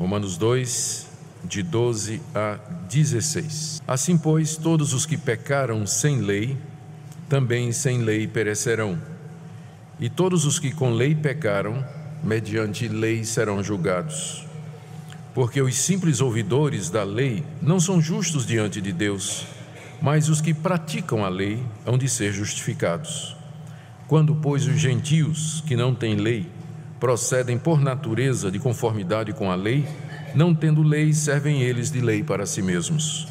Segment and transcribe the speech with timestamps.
[0.00, 1.06] Romanos 2,
[1.44, 2.58] de 12 a
[2.88, 3.82] 16.
[3.86, 6.56] Assim, pois, todos os que pecaram sem lei,
[7.28, 8.98] também sem lei perecerão.
[10.00, 11.84] E todos os que com lei pecaram,
[12.24, 14.46] mediante lei serão julgados.
[15.34, 19.44] Porque os simples ouvidores da lei não são justos diante de Deus,
[20.00, 23.36] mas os que praticam a lei hão de ser justificados.
[24.08, 26.48] Quando, pois, os gentios, que não têm lei,
[27.00, 29.88] procedem por natureza de conformidade com a lei,
[30.34, 33.26] não tendo lei, servem eles de lei para si mesmos.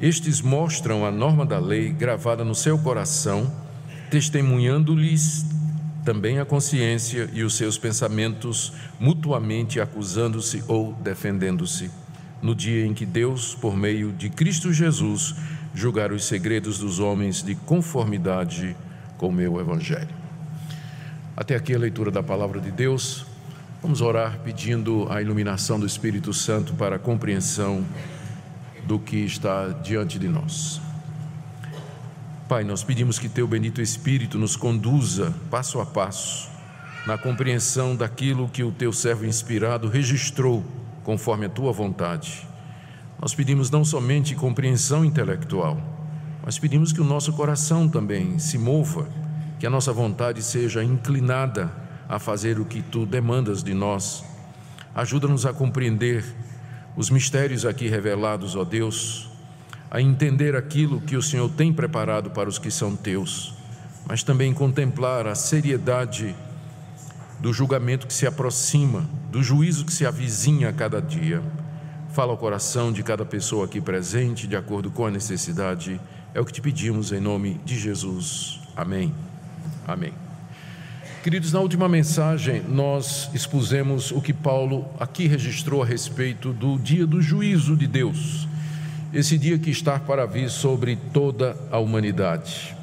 [0.00, 3.52] Estes mostram a norma da lei gravada no seu coração,
[4.08, 5.44] testemunhando-lhes
[6.04, 11.90] também a consciência e os seus pensamentos, mutuamente acusando-se ou defendendo-se,
[12.40, 15.34] no dia em que Deus, por meio de Cristo Jesus,
[15.74, 18.76] julgar os segredos dos homens de conformidade
[19.16, 20.21] com o meu Evangelho.
[21.34, 23.24] Até aqui a leitura da palavra de Deus.
[23.80, 27.84] Vamos orar pedindo a iluminação do Espírito Santo para a compreensão
[28.84, 30.78] do que está diante de nós.
[32.46, 36.50] Pai, nós pedimos que Teu bendito Espírito nos conduza passo a passo
[37.06, 40.62] na compreensão daquilo que o Teu servo inspirado registrou
[41.02, 42.46] conforme a Tua vontade.
[43.18, 45.80] Nós pedimos não somente compreensão intelectual,
[46.44, 49.08] mas pedimos que o nosso coração também se mova,
[49.62, 51.70] que a nossa vontade seja inclinada
[52.08, 54.24] a fazer o que tu demandas de nós.
[54.92, 56.24] Ajuda-nos a compreender
[56.96, 59.30] os mistérios aqui revelados, ó Deus,
[59.88, 63.54] a entender aquilo que o Senhor tem preparado para os que são teus,
[64.04, 66.34] mas também contemplar a seriedade
[67.38, 71.40] do julgamento que se aproxima, do juízo que se avizinha a cada dia.
[72.10, 76.00] Fala ao coração de cada pessoa aqui presente, de acordo com a necessidade.
[76.34, 78.60] É o que te pedimos em nome de Jesus.
[78.74, 79.14] Amém.
[79.86, 80.12] Amém.
[81.24, 87.06] Queridos, na última mensagem nós expusemos o que Paulo aqui registrou a respeito do dia
[87.06, 88.48] do juízo de Deus,
[89.12, 92.76] esse dia que está para vir sobre toda a humanidade.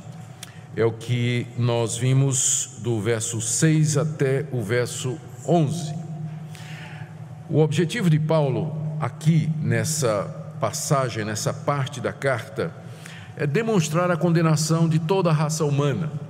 [0.76, 5.18] É o que nós vimos do verso 6 até o verso
[5.48, 5.94] 11.
[7.50, 10.24] O objetivo de Paulo aqui nessa
[10.60, 12.72] passagem, nessa parte da carta,
[13.36, 16.29] é demonstrar a condenação de toda a raça humana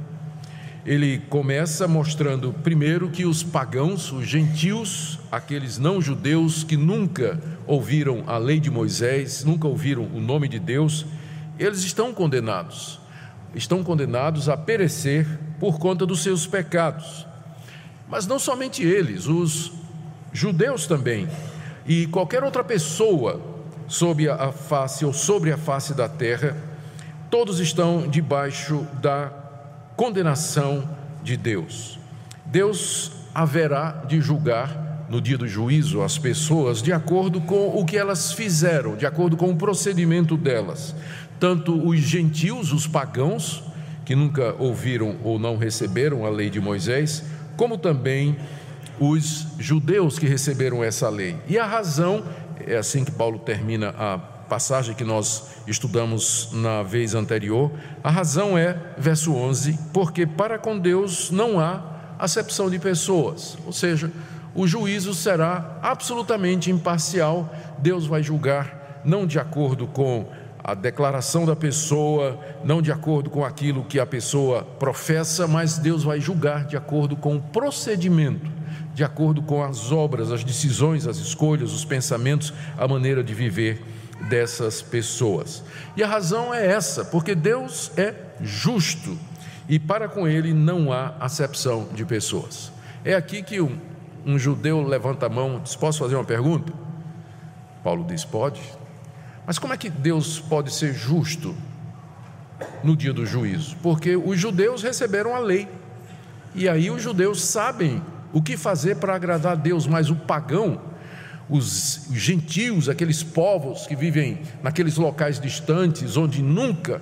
[0.90, 8.24] ele começa mostrando primeiro que os pagãos, os gentios, aqueles não judeus que nunca ouviram
[8.26, 11.06] a lei de Moisés, nunca ouviram o nome de Deus,
[11.60, 13.00] eles estão condenados.
[13.54, 15.28] Estão condenados a perecer
[15.60, 17.24] por conta dos seus pecados.
[18.08, 19.72] Mas não somente eles, os
[20.34, 21.28] judeus também,
[21.86, 23.40] e qualquer outra pessoa
[23.88, 26.58] sob a face ou sobre a face da terra,
[27.30, 29.49] todos estão debaixo da
[30.00, 30.88] condenação
[31.22, 32.00] de Deus.
[32.46, 37.98] Deus haverá de julgar no dia do juízo as pessoas de acordo com o que
[37.98, 40.96] elas fizeram, de acordo com o procedimento delas.
[41.38, 43.62] Tanto os gentios, os pagãos,
[44.06, 47.26] que nunca ouviram ou não receberam a lei de Moisés,
[47.58, 48.38] como também
[49.02, 51.36] os judeus que receberam essa lei.
[51.46, 52.24] E a razão,
[52.66, 54.18] é assim que Paulo termina a
[54.50, 57.72] passagem que nós estudamos na vez anterior,
[58.04, 61.82] a razão é, verso 11, porque para com Deus não há
[62.18, 64.12] acepção de pessoas, ou seja,
[64.56, 70.28] o juízo será absolutamente imparcial, Deus vai julgar não de acordo com
[70.62, 76.04] a declaração da pessoa, não de acordo com aquilo que a pessoa professa, mas Deus
[76.04, 78.52] vai julgar de acordo com o procedimento,
[78.94, 83.82] de acordo com as obras, as decisões, as escolhas, os pensamentos, a maneira de viver
[84.28, 85.63] dessas pessoas.
[85.96, 89.18] E a razão é essa, porque Deus é justo
[89.68, 92.72] e para com ele não há acepção de pessoas.
[93.06, 93.78] É aqui que um,
[94.25, 96.74] um judeu levanta a mão, diz: Posso fazer uma pergunta?
[97.84, 98.62] Paulo diz: Pode.
[99.46, 101.56] Mas como é que Deus pode ser justo
[102.84, 103.78] no dia do juízo?
[103.81, 105.68] Porque os judeus receberam a lei,
[106.53, 108.02] e aí os judeus sabem
[108.34, 110.81] o que fazer para agradar a Deus, mas o pagão
[111.50, 117.02] os gentios, aqueles povos que vivem naqueles locais distantes, onde nunca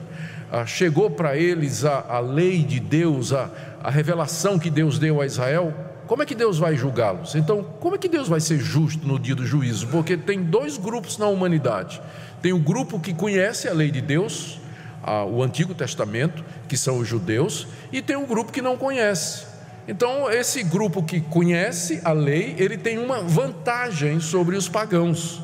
[0.50, 3.50] ah, chegou para eles a, a, lei de Deus, a,
[3.84, 5.74] a revelação que Deus deu a Israel,
[6.08, 7.36] como é que Deus vai julgá-los?
[7.36, 9.88] Então, como é que Deus vai ser justo no dia do juízo?
[9.88, 12.02] Porque tem dois grupos na humanidade:
[12.42, 14.58] tem o grupo que conhece a lei de Deus,
[15.30, 19.47] o Antigo Testamento, que são os judeus, e tem um grupo que não conhece.
[19.88, 25.42] Então, esse grupo que conhece a lei, ele tem uma vantagem sobre os pagãos.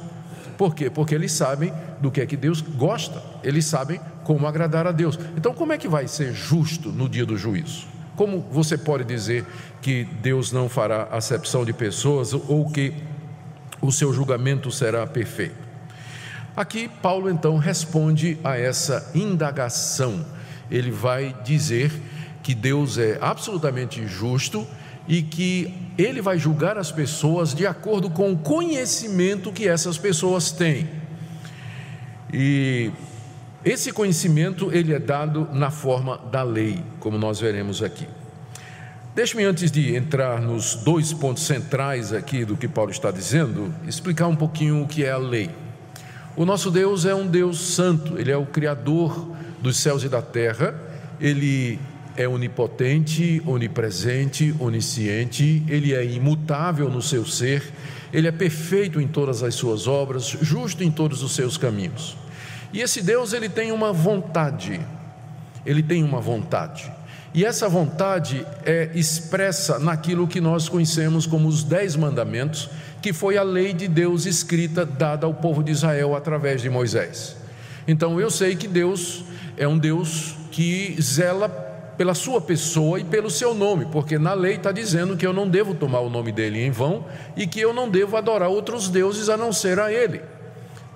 [0.57, 0.89] Por quê?
[0.89, 5.17] Porque eles sabem do que é que Deus gosta, eles sabem como agradar a Deus.
[5.37, 7.87] Então, como é que vai ser justo no dia do juízo?
[8.15, 9.45] Como você pode dizer
[9.81, 12.93] que Deus não fará acepção de pessoas ou que
[13.81, 15.55] o seu julgamento será perfeito.
[16.55, 20.25] Aqui, Paulo então responde a essa indagação.
[20.69, 21.91] Ele vai dizer
[22.43, 24.67] que Deus é absolutamente justo
[25.07, 30.51] e que ele vai julgar as pessoas de acordo com o conhecimento que essas pessoas
[30.51, 30.87] têm.
[32.31, 32.91] E
[33.63, 38.07] esse conhecimento ele é dado na forma da lei, como nós veremos aqui.
[39.15, 44.27] Deixe-me, antes de entrar nos dois pontos centrais aqui do que Paulo está dizendo, explicar
[44.27, 45.51] um pouquinho o que é a lei.
[46.35, 49.29] O nosso Deus é um Deus santo, Ele é o Criador
[49.61, 50.73] dos céus e da terra,
[51.21, 51.79] Ele
[52.15, 57.63] é onipotente, onipresente, onisciente, Ele é imutável no seu ser,
[58.11, 62.15] Ele é perfeito em todas as suas obras, justo em todos os seus caminhos.
[62.71, 64.79] E esse Deus, Ele tem uma vontade,
[65.65, 66.91] Ele tem uma vontade.
[67.33, 72.69] E essa vontade é expressa naquilo que nós conhecemos como os Dez Mandamentos,
[73.01, 77.35] que foi a lei de Deus escrita, dada ao povo de Israel através de Moisés.
[77.87, 79.23] Então eu sei que Deus
[79.57, 84.55] é um Deus que zela pela sua pessoa e pelo seu nome, porque na lei
[84.55, 87.05] está dizendo que eu não devo tomar o nome dele em vão
[87.35, 90.21] e que eu não devo adorar outros deuses a não ser a ele.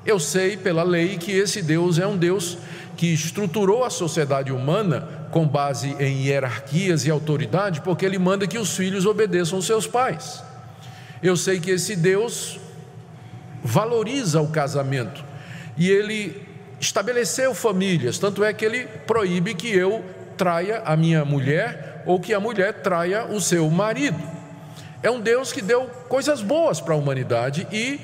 [0.05, 2.57] Eu sei pela lei que esse Deus é um Deus
[2.95, 8.57] que estruturou a sociedade humana com base em hierarquias e autoridade, porque ele manda que
[8.57, 10.41] os filhos obedeçam seus pais.
[11.21, 12.59] Eu sei que esse Deus
[13.63, 15.23] valoriza o casamento
[15.77, 16.47] e ele
[16.79, 20.03] estabeleceu famílias, tanto é que ele proíbe que eu
[20.37, 24.21] traia a minha mulher ou que a mulher traia o seu marido.
[25.01, 27.99] É um Deus que deu coisas boas para a humanidade e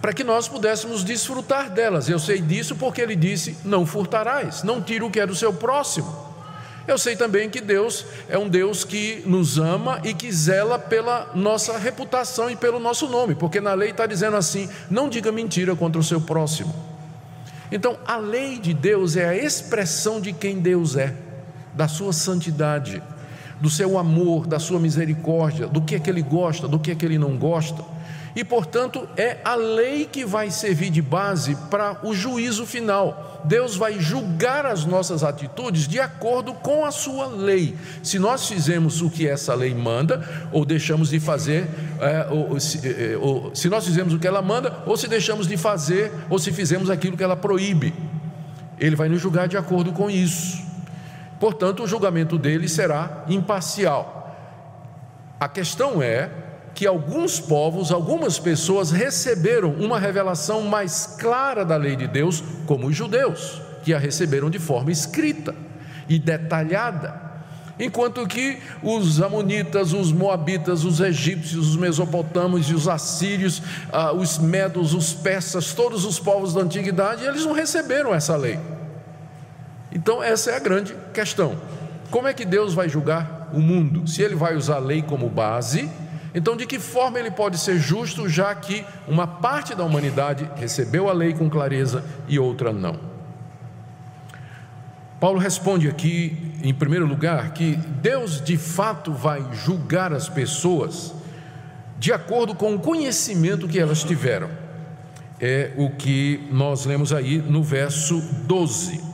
[0.00, 2.08] para que nós pudéssemos desfrutar delas.
[2.08, 5.52] Eu sei disso porque ele disse: Não furtarás, não tira o que é do seu
[5.52, 6.32] próximo.
[6.86, 11.30] Eu sei também que Deus é um Deus que nos ama e que zela pela
[11.32, 15.76] nossa reputação e pelo nosso nome, porque na lei está dizendo assim: não diga mentira
[15.76, 16.74] contra o seu próximo.
[17.70, 21.14] Então, a lei de Deus é a expressão de quem Deus é,
[21.74, 23.02] da sua santidade,
[23.60, 26.94] do seu amor, da sua misericórdia, do que é que ele gosta, do que é
[26.94, 27.84] que ele não gosta
[28.34, 33.42] e, portanto, é a lei que vai servir de base para o juízo final.
[33.44, 37.76] Deus vai julgar as nossas atitudes de acordo com a sua lei.
[38.02, 41.68] Se nós fizemos o que essa lei manda, ou deixamos de fazer,
[42.00, 45.46] é, ou, se, é, ou, se nós fizemos o que ela manda, ou se deixamos
[45.46, 47.92] de fazer, ou se fizemos aquilo que ela proíbe,
[48.78, 50.71] Ele vai nos julgar de acordo com isso.
[51.42, 54.32] Portanto, o julgamento dele será imparcial.
[55.40, 56.30] A questão é
[56.72, 62.86] que alguns povos, algumas pessoas receberam uma revelação mais clara da lei de Deus, como
[62.86, 65.52] os judeus, que a receberam de forma escrita
[66.08, 67.20] e detalhada.
[67.76, 73.60] Enquanto que os amonitas, os moabitas, os egípcios, os mesopotâmios e os assírios,
[73.92, 78.60] ah, os medos, os persas, todos os povos da antiguidade, eles não receberam essa lei.
[79.94, 81.56] Então, essa é a grande questão.
[82.10, 84.06] Como é que Deus vai julgar o mundo?
[84.06, 85.88] Se ele vai usar a lei como base,
[86.34, 91.08] então, de que forma ele pode ser justo, já que uma parte da humanidade recebeu
[91.08, 92.98] a lei com clareza e outra não?
[95.20, 101.14] Paulo responde aqui, em primeiro lugar, que Deus de fato vai julgar as pessoas
[101.98, 104.50] de acordo com o conhecimento que elas tiveram.
[105.38, 109.11] É o que nós lemos aí no verso 12.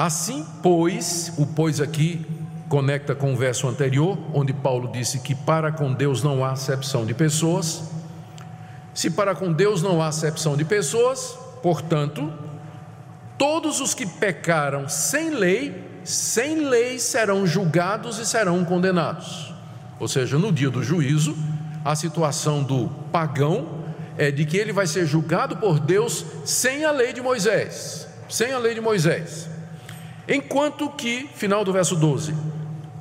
[0.00, 2.24] Assim, pois, o pois aqui
[2.70, 7.04] conecta com o verso anterior, onde Paulo disse que para com Deus não há acepção
[7.04, 7.82] de pessoas.
[8.94, 12.32] Se para com Deus não há acepção de pessoas, portanto,
[13.36, 19.52] todos os que pecaram sem lei, sem lei serão julgados e serão condenados.
[19.98, 21.36] Ou seja, no dia do juízo,
[21.84, 23.84] a situação do pagão
[24.16, 28.50] é de que ele vai ser julgado por Deus sem a lei de Moisés, sem
[28.50, 29.59] a lei de Moisés.
[30.28, 32.34] Enquanto que, final do verso 12,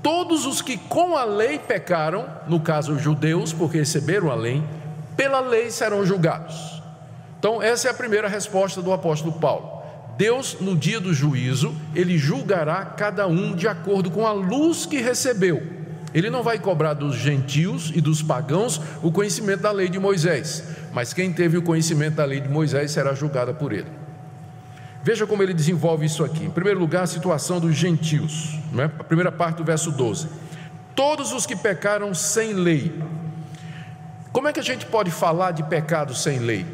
[0.01, 4.63] todos os que com a lei pecaram, no caso os judeus, porque receberam a lei,
[5.15, 6.81] pela lei serão julgados.
[7.37, 9.79] Então, essa é a primeira resposta do apóstolo Paulo.
[10.17, 14.99] Deus, no dia do juízo, ele julgará cada um de acordo com a luz que
[14.99, 15.79] recebeu.
[16.13, 20.63] Ele não vai cobrar dos gentios e dos pagãos o conhecimento da lei de Moisés,
[20.91, 23.87] mas quem teve o conhecimento da lei de Moisés será julgada por ele.
[25.03, 26.45] Veja como ele desenvolve isso aqui.
[26.45, 28.85] Em primeiro lugar, a situação dos gentios, é?
[28.85, 30.27] a primeira parte do verso 12.
[30.95, 33.01] Todos os que pecaram sem lei.
[34.31, 36.65] Como é que a gente pode falar de pecado sem lei?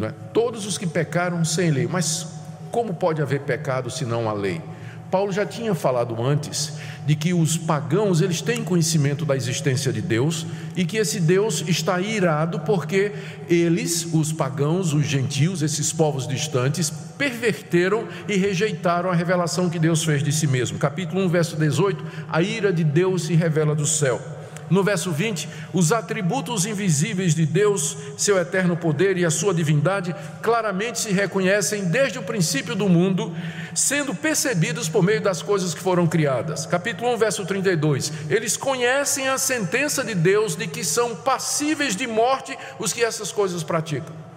[0.00, 0.12] É?
[0.32, 1.86] Todos os que pecaram sem lei.
[1.86, 2.26] Mas
[2.70, 4.62] como pode haver pecado se não há lei?
[5.10, 6.74] Paulo já tinha falado antes
[7.06, 11.64] de que os pagãos eles têm conhecimento da existência de Deus e que esse Deus
[11.66, 13.12] está irado porque
[13.48, 20.04] eles, os pagãos, os gentios, esses povos distantes, perverteram e rejeitaram a revelação que Deus
[20.04, 20.78] fez de si mesmo.
[20.78, 24.38] Capítulo 1, verso 18: a ira de Deus se revela do céu.
[24.70, 30.14] No verso 20, os atributos invisíveis de Deus, seu eterno poder e a sua divindade,
[30.42, 33.34] claramente se reconhecem desde o princípio do mundo,
[33.74, 36.66] sendo percebidos por meio das coisas que foram criadas.
[36.66, 38.12] Capítulo 1, verso 32.
[38.28, 43.32] Eles conhecem a sentença de Deus de que são passíveis de morte os que essas
[43.32, 44.27] coisas praticam.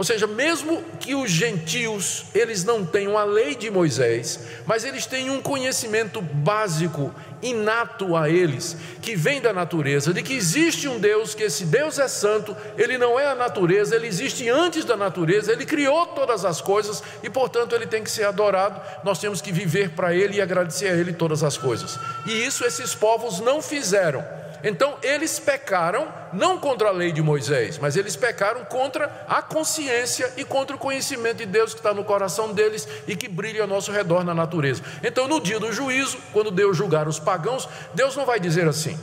[0.00, 5.04] Ou seja, mesmo que os gentios eles não tenham a lei de Moisés, mas eles
[5.04, 10.98] têm um conhecimento básico, inato a eles, que vem da natureza, de que existe um
[10.98, 14.96] Deus, que esse Deus é santo, ele não é a natureza, ele existe antes da
[14.96, 18.80] natureza, ele criou todas as coisas e, portanto, ele tem que ser adorado.
[19.04, 21.98] Nós temos que viver para ele e agradecer a ele todas as coisas.
[22.24, 24.39] E isso esses povos não fizeram.
[24.62, 30.32] Então eles pecaram não contra a lei de Moisés, mas eles pecaram contra a consciência
[30.36, 33.68] e contra o conhecimento de Deus que está no coração deles e que brilha ao
[33.68, 34.82] nosso redor na natureza.
[35.02, 38.98] Então, no dia do juízo, quando Deus julgar os pagãos, Deus não vai dizer assim: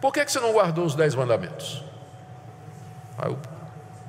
[0.00, 1.84] por que, que você não guardou os dez mandamentos?
[3.18, 3.36] Aí,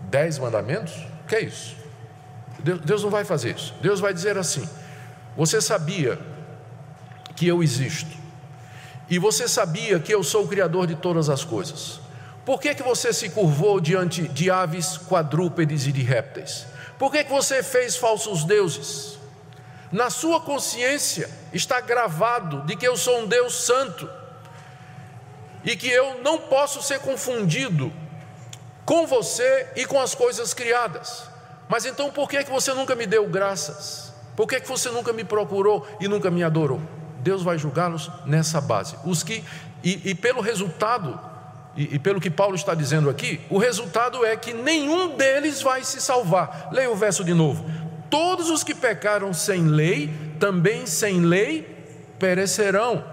[0.04, 0.94] dez mandamentos?
[1.24, 1.76] O que é isso?
[2.60, 3.74] Deus não vai fazer isso.
[3.82, 4.68] Deus vai dizer assim:
[5.36, 6.18] você sabia
[7.36, 8.27] que eu existo
[9.10, 12.00] e você sabia que eu sou o Criador de todas as coisas.
[12.46, 16.66] Por que, que você se curvou diante de aves, quadrúpedes e de répteis?
[16.98, 19.18] Por que, que você fez falsos deuses?
[19.92, 24.10] Na sua consciência está gravado de que eu sou um Deus santo
[25.64, 27.92] e que eu não posso ser confundido
[28.86, 31.24] com você e com as coisas criadas.
[31.70, 34.14] Mas então por que, que você nunca me deu graças?
[34.36, 36.82] Por que, que você nunca me procurou e nunca me adorou?
[37.28, 38.96] Deus vai julgá-los nessa base.
[39.04, 39.44] Os que,
[39.84, 41.20] e, e pelo resultado,
[41.76, 45.84] e, e, pelo que Paulo está dizendo aqui, o resultado é que nenhum deles vai
[45.84, 46.70] se salvar.
[46.72, 47.70] Leia o verso de novo.
[48.10, 51.68] Todos os que pecaram sem lei, também sem lei,
[52.18, 53.04] perecerão.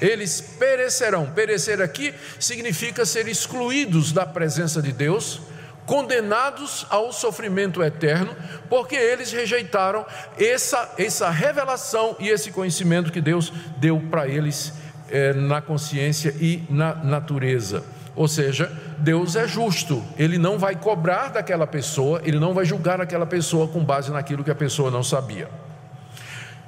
[0.00, 1.26] Eles perecerão.
[1.26, 5.42] Perecer aqui significa ser excluídos da presença de Deus
[5.86, 8.34] condenados ao sofrimento eterno,
[8.68, 10.06] porque eles rejeitaram
[10.38, 14.72] essa, essa revelação e esse conhecimento que Deus deu para eles
[15.10, 17.84] é, na consciência e na natureza.
[18.14, 23.00] Ou seja, Deus é justo, Ele não vai cobrar daquela pessoa, Ele não vai julgar
[23.00, 25.48] aquela pessoa com base naquilo que a pessoa não sabia.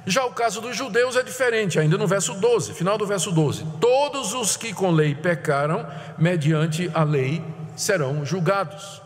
[0.07, 3.65] Já o caso dos judeus é diferente, ainda no verso 12, final do verso 12:
[3.79, 7.43] Todos os que com lei pecaram, mediante a lei,
[7.75, 9.04] serão julgados.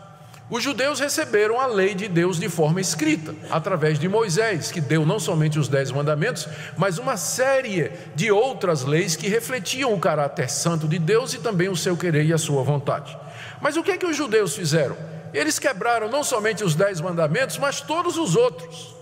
[0.50, 5.06] Os judeus receberam a lei de Deus de forma escrita, através de Moisés, que deu
[5.06, 10.50] não somente os dez mandamentos, mas uma série de outras leis que refletiam o caráter
[10.50, 13.16] santo de Deus e também o seu querer e a sua vontade.
[13.60, 14.96] Mas o que é que os judeus fizeram?
[15.32, 18.96] Eles quebraram não somente os dez mandamentos, mas todos os outros.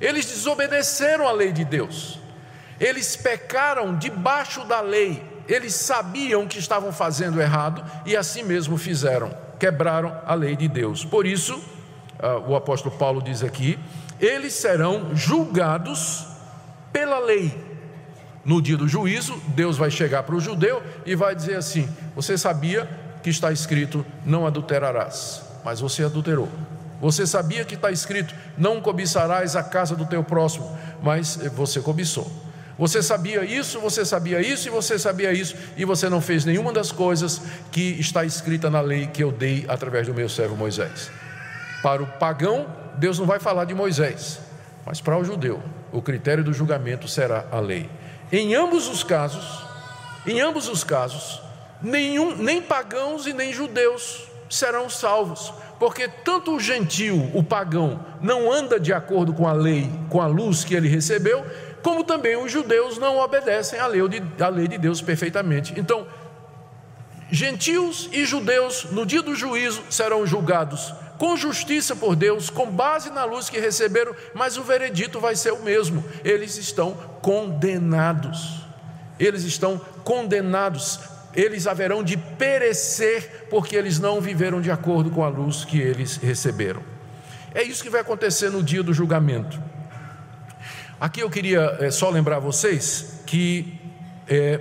[0.00, 2.18] Eles desobedeceram a lei de Deus.
[2.80, 5.22] Eles pecaram debaixo da lei.
[5.46, 11.04] Eles sabiam que estavam fazendo errado e assim mesmo fizeram quebraram a lei de Deus.
[11.04, 11.62] Por isso,
[12.18, 13.78] ah, o apóstolo Paulo diz aqui:
[14.20, 16.26] eles serão julgados
[16.92, 17.66] pela lei.
[18.44, 22.36] No dia do juízo, Deus vai chegar para o judeu e vai dizer assim: Você
[22.36, 22.88] sabia
[23.22, 26.48] que está escrito, não adulterarás, mas você adulterou.
[27.00, 32.28] Você sabia que está escrito, não cobiçarás a casa do teu próximo, mas você cobiçou.
[32.78, 36.72] Você sabia isso, você sabia isso e você sabia isso, e você não fez nenhuma
[36.72, 37.42] das coisas
[37.72, 41.10] que está escrita na lei que eu dei através do meu servo Moisés.
[41.82, 42.66] Para o pagão,
[42.96, 44.38] Deus não vai falar de Moisés,
[44.86, 47.90] mas para o judeu, o critério do julgamento será a lei.
[48.30, 49.64] Em ambos os casos,
[50.24, 51.42] em ambos os casos,
[51.82, 58.52] nenhum, nem pagãos e nem judeus serão salvos, porque tanto o gentio, o pagão, não
[58.52, 61.44] anda de acordo com a lei, com a luz que ele recebeu,
[61.88, 65.72] como também os judeus não obedecem à lei de, à lei de Deus perfeitamente.
[65.74, 66.06] Então,
[67.30, 73.08] gentios e judeus, no dia do juízo, serão julgados com justiça por Deus, com base
[73.08, 76.92] na luz que receberam, mas o veredito vai ser o mesmo: eles estão
[77.22, 78.66] condenados.
[79.18, 81.00] Eles estão condenados,
[81.34, 86.18] eles haverão de perecer, porque eles não viveram de acordo com a luz que eles
[86.18, 86.82] receberam.
[87.54, 89.58] É isso que vai acontecer no dia do julgamento.
[91.00, 93.78] Aqui eu queria é, só lembrar vocês que
[94.26, 94.60] é,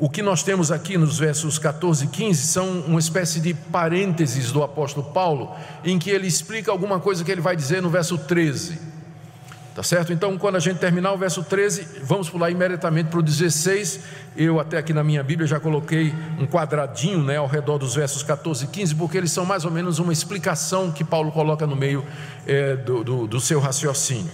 [0.00, 4.50] o que nós temos aqui nos versos 14 e 15 são uma espécie de parênteses
[4.50, 8.16] do apóstolo Paulo, em que ele explica alguma coisa que ele vai dizer no verso
[8.16, 8.78] 13.
[9.78, 10.12] Tá certo?
[10.12, 14.00] Então, quando a gente terminar o verso 13, vamos pular imediatamente para o 16.
[14.36, 18.24] Eu, até aqui na minha Bíblia, já coloquei um quadradinho né, ao redor dos versos
[18.24, 21.76] 14 e 15, porque eles são mais ou menos uma explicação que Paulo coloca no
[21.76, 22.04] meio
[22.44, 24.32] é, do, do, do, seu raciocínio.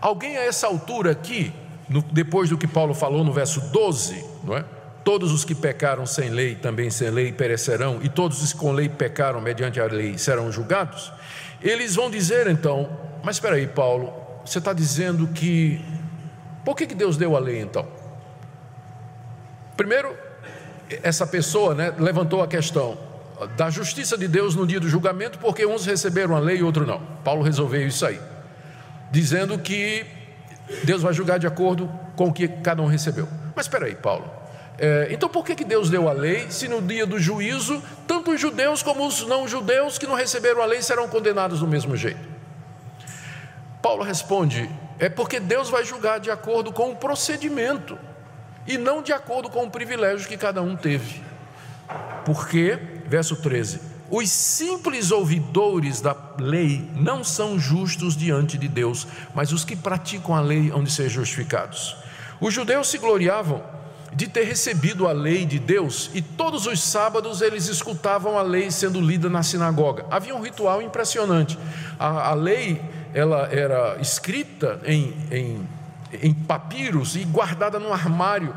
[0.00, 1.52] Alguém a essa altura aqui,
[1.88, 4.64] no, depois do que Paulo falou no verso 12, não é?
[5.02, 8.70] Todos os que pecaram sem lei, também sem lei, perecerão, e todos os que com
[8.70, 11.12] lei pecaram mediante a lei serão julgados.
[11.64, 12.90] Eles vão dizer então:
[13.24, 14.12] Mas espera aí, Paulo,
[14.44, 15.82] você está dizendo que.
[16.62, 17.86] Por que, que Deus deu a lei então?
[19.76, 20.14] Primeiro,
[21.02, 22.96] essa pessoa né, levantou a questão
[23.56, 26.86] da justiça de Deus no dia do julgamento, porque uns receberam a lei e outros
[26.86, 27.00] não.
[27.24, 28.20] Paulo resolveu isso aí,
[29.10, 30.06] dizendo que
[30.84, 33.28] Deus vai julgar de acordo com o que cada um recebeu.
[33.54, 34.30] Mas espera aí, Paulo.
[34.78, 38.32] É, então por que, que Deus deu a lei, se no dia do juízo, tanto
[38.32, 42.28] os judeus como os não-judeus que não receberam a lei serão condenados do mesmo jeito?
[43.80, 47.98] Paulo responde: é porque Deus vai julgar de acordo com o procedimento
[48.66, 51.22] e não de acordo com o privilégio que cada um teve.
[52.24, 59.52] Porque, verso 13: os simples ouvidores da lei não são justos diante de Deus, mas
[59.52, 61.96] os que praticam a lei hão de ser justificados.
[62.40, 63.62] Os judeus se gloriavam
[64.14, 68.70] de ter recebido a lei de Deus e todos os sábados eles escutavam a lei
[68.70, 70.06] sendo lida na sinagoga.
[70.10, 71.58] Havia um ritual impressionante.
[71.98, 72.80] A, a lei
[73.12, 75.68] ela era escrita em, em,
[76.22, 78.54] em papiros e guardada num armário.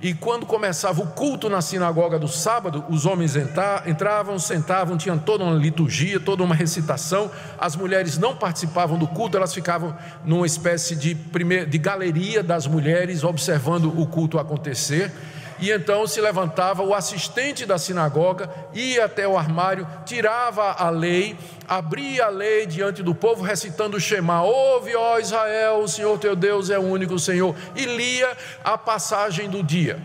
[0.00, 5.42] E quando começava o culto na sinagoga do sábado, os homens entravam, sentavam, tinham toda
[5.42, 7.28] uma liturgia, toda uma recitação.
[7.58, 13.24] As mulheres não participavam do culto, elas ficavam numa espécie de, de galeria das mulheres,
[13.24, 15.12] observando o culto acontecer.
[15.58, 21.36] E então se levantava o assistente da sinagoga, ia até o armário, tirava a lei,
[21.68, 26.36] abria a lei diante do povo, recitando o Shema: Ouve, ó Israel, o Senhor teu
[26.36, 30.00] Deus é o único Senhor, e lia a passagem do dia.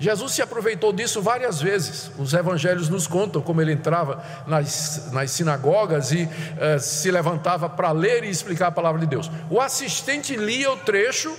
[0.00, 2.10] Jesus se aproveitou disso várias vezes.
[2.18, 6.26] Os evangelhos nos contam como ele entrava nas, nas sinagogas e
[6.58, 9.30] eh, se levantava para ler e explicar a palavra de Deus.
[9.50, 11.36] O assistente lia o trecho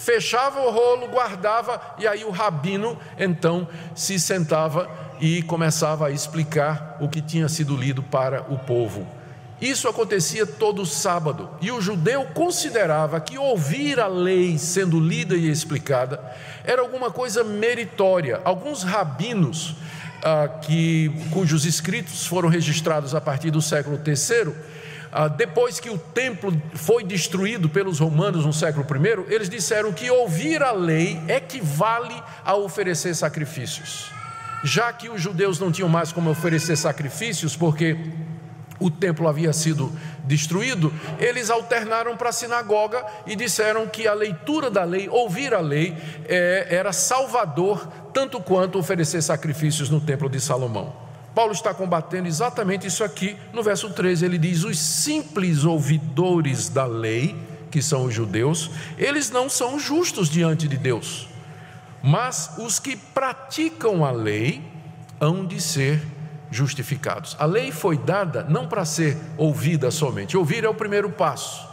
[0.00, 6.96] fechava o rolo, guardava, e aí o rabino então se sentava e começava a explicar
[7.00, 9.06] o que tinha sido lido para o povo.
[9.60, 15.50] Isso acontecia todo sábado, e o judeu considerava que ouvir a lei sendo lida e
[15.50, 16.18] explicada
[16.64, 18.40] era alguma coisa meritória.
[18.42, 19.74] Alguns rabinos,
[20.24, 24.54] ah, que, cujos escritos foram registrados a partir do século III,
[25.36, 30.62] depois que o templo foi destruído pelos romanos no século I, eles disseram que ouvir
[30.62, 34.12] a lei equivale a oferecer sacrifícios.
[34.62, 37.96] Já que os judeus não tinham mais como oferecer sacrifícios, porque
[38.78, 39.92] o templo havia sido
[40.24, 45.60] destruído, eles alternaram para a sinagoga e disseram que a leitura da lei, ouvir a
[45.60, 45.96] lei,
[46.28, 51.09] é, era salvador tanto quanto oferecer sacrifícios no templo de Salomão.
[51.34, 54.24] Paulo está combatendo exatamente isso aqui no verso 13.
[54.24, 57.36] Ele diz: Os simples ouvidores da lei,
[57.70, 61.28] que são os judeus, eles não são justos diante de Deus,
[62.02, 64.62] mas os que praticam a lei
[65.20, 66.02] hão de ser
[66.50, 67.36] justificados.
[67.38, 71.69] A lei foi dada não para ser ouvida somente, ouvir é o primeiro passo.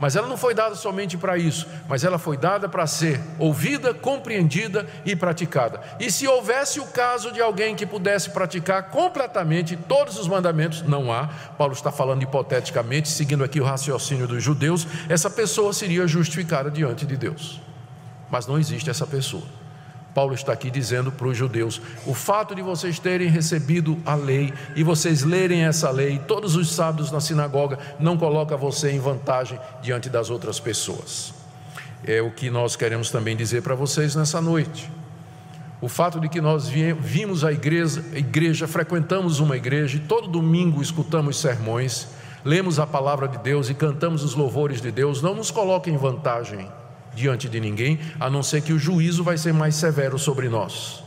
[0.00, 3.92] Mas ela não foi dada somente para isso, mas ela foi dada para ser ouvida,
[3.92, 5.78] compreendida e praticada.
[6.00, 11.12] E se houvesse o caso de alguém que pudesse praticar completamente todos os mandamentos, não
[11.12, 16.70] há, Paulo está falando hipoteticamente, seguindo aqui o raciocínio dos judeus, essa pessoa seria justificada
[16.70, 17.60] diante de Deus.
[18.30, 19.44] Mas não existe essa pessoa.
[20.14, 24.52] Paulo está aqui dizendo para os judeus: o fato de vocês terem recebido a lei
[24.74, 29.58] e vocês lerem essa lei todos os sábados na sinagoga não coloca você em vantagem
[29.82, 31.32] diante das outras pessoas.
[32.04, 34.90] É o que nós queremos também dizer para vocês nessa noite.
[35.82, 40.28] O fato de que nós vimos a igreja, a igreja, frequentamos uma igreja e todo
[40.28, 42.08] domingo escutamos sermões,
[42.44, 45.96] lemos a palavra de Deus e cantamos os louvores de Deus, não nos coloca em
[45.96, 46.68] vantagem
[47.14, 51.02] diante de ninguém, a não ser que o juízo vai ser mais severo sobre nós.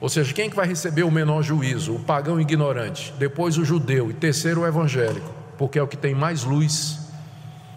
[0.00, 1.94] Ou seja, quem que vai receber o menor juízo?
[1.96, 6.14] O pagão ignorante, depois o judeu e terceiro o evangélico, porque é o que tem
[6.14, 7.00] mais luz,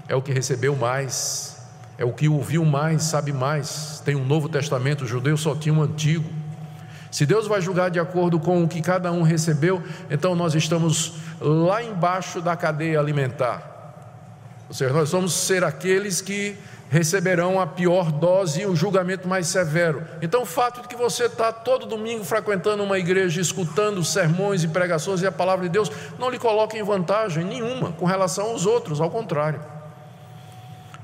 [0.08, 1.58] é o que recebeu mais,
[1.98, 4.02] é o que ouviu mais, sabe mais.
[4.06, 6.30] Tem um Novo Testamento, o judeu só tinha um antigo.
[7.10, 11.14] Se Deus vai julgar de acordo com o que cada um recebeu, então nós estamos
[11.40, 13.72] lá embaixo da cadeia alimentar.
[14.70, 16.56] Ou seja, nós vamos ser aqueles que
[16.92, 20.06] receberão a pior dose e o julgamento mais severo.
[20.22, 24.68] Então, o fato de que você está todo domingo frequentando uma igreja, escutando sermões e
[24.68, 28.66] pregações e a palavra de Deus, não lhe coloca em vantagem nenhuma com relação aos
[28.66, 29.62] outros, ao contrário.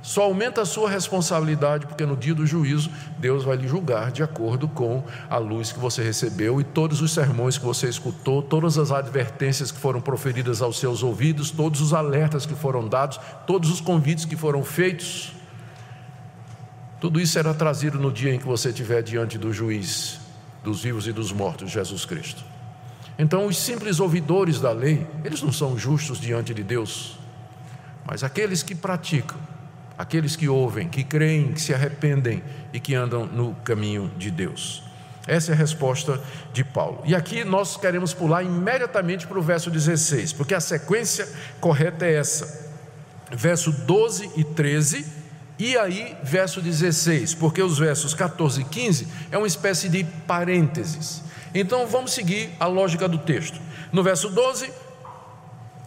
[0.02, 4.22] Só aumenta a sua responsabilidade, porque no dia do juízo, Deus vai lhe julgar de
[4.22, 8.78] acordo com a luz que você recebeu e todos os sermões que você escutou, todas
[8.78, 13.72] as advertências que foram proferidas aos seus ouvidos, todos os alertas que foram dados, todos
[13.72, 15.38] os convites que foram feitos.
[17.00, 20.20] Tudo isso será trazido no dia em que você estiver diante do juiz
[20.64, 22.44] dos vivos e dos mortos, Jesus Cristo.
[23.18, 27.18] Então, os simples ouvidores da lei, eles não são justos diante de Deus,
[28.06, 29.38] mas aqueles que praticam
[29.98, 34.84] aqueles que ouvem, que creem, que se arrependem e que andam no caminho de Deus.
[35.26, 36.22] Essa é a resposta
[36.54, 37.02] de Paulo.
[37.06, 41.28] E aqui nós queremos pular imediatamente para o verso 16, porque a sequência
[41.60, 42.72] correta é essa:
[43.32, 45.06] verso 12 e 13,
[45.60, 51.24] e aí verso 16, porque os versos 14 e 15 é uma espécie de parênteses.
[51.54, 53.60] Então vamos seguir a lógica do texto.
[53.92, 54.72] No verso 12,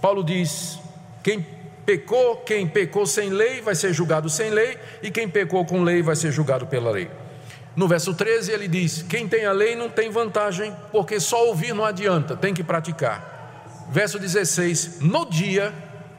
[0.01, 0.79] Paulo diz:
[1.23, 1.47] Quem
[1.87, 6.03] pecou, quem pecou sem lei vai ser julgado sem lei, e quem pecou com lei
[6.03, 7.11] vai ser julgado pela lei.
[7.77, 11.73] No verso 13 ele diz: Quem tem a lei não tem vantagem, porque só ouvir
[11.75, 13.87] não adianta, tem que praticar.
[13.91, 15.73] Verso 16: No dia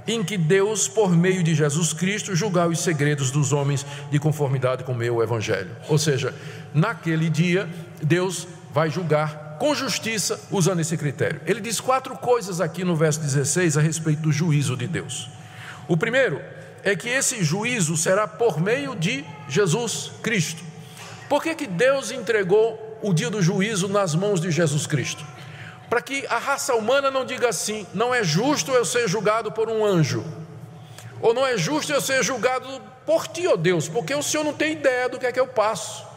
[0.07, 4.83] em que Deus, por meio de Jesus Cristo, julgar os segredos dos homens de conformidade
[4.83, 5.75] com o meu evangelho.
[5.87, 6.33] Ou seja,
[6.73, 7.69] naquele dia,
[8.01, 11.39] Deus vai julgar com justiça usando esse critério.
[11.45, 15.29] Ele diz quatro coisas aqui no verso 16 a respeito do juízo de Deus.
[15.87, 16.41] O primeiro
[16.83, 20.63] é que esse juízo será por meio de Jesus Cristo.
[21.29, 25.23] Por que, que Deus entregou o dia do juízo nas mãos de Jesus Cristo?
[25.91, 29.69] Para que a raça humana não diga assim: não é justo eu ser julgado por
[29.69, 30.23] um anjo,
[31.21, 32.65] ou não é justo eu ser julgado
[33.05, 35.39] por ti, ó oh Deus, porque o Senhor não tem ideia do que é que
[35.39, 36.07] eu passo.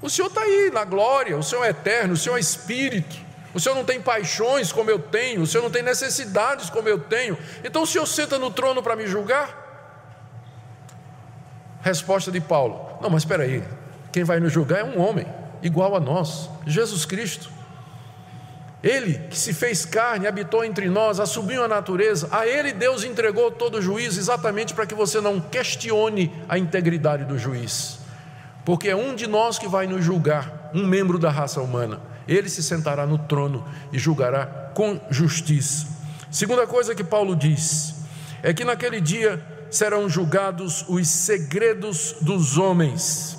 [0.00, 3.16] O Senhor está aí na glória, o Senhor é eterno, o Senhor é espírito.
[3.52, 7.00] O Senhor não tem paixões como eu tenho, o Senhor não tem necessidades como eu
[7.00, 7.36] tenho.
[7.64, 9.66] Então o Senhor senta no trono para me julgar?
[11.82, 13.64] Resposta de Paulo: Não, mas espera aí.
[14.12, 15.26] Quem vai nos julgar é um homem,
[15.60, 17.57] igual a nós, Jesus Cristo.
[18.88, 23.50] Ele que se fez carne, habitou entre nós, assumiu a natureza, a Ele Deus entregou
[23.50, 27.98] todo o juízo, exatamente para que você não questione a integridade do juiz,
[28.64, 32.48] porque é um de nós que vai nos julgar, um membro da raça humana ele
[32.48, 35.86] se sentará no trono e julgará com justiça.
[36.30, 37.94] Segunda coisa que Paulo diz
[38.42, 43.37] é que naquele dia serão julgados os segredos dos homens.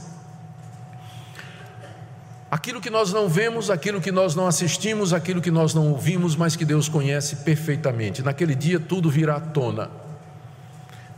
[2.51, 6.35] Aquilo que nós não vemos, aquilo que nós não assistimos, aquilo que nós não ouvimos,
[6.35, 8.23] mas que Deus conhece perfeitamente.
[8.23, 9.89] Naquele dia tudo virá à tona.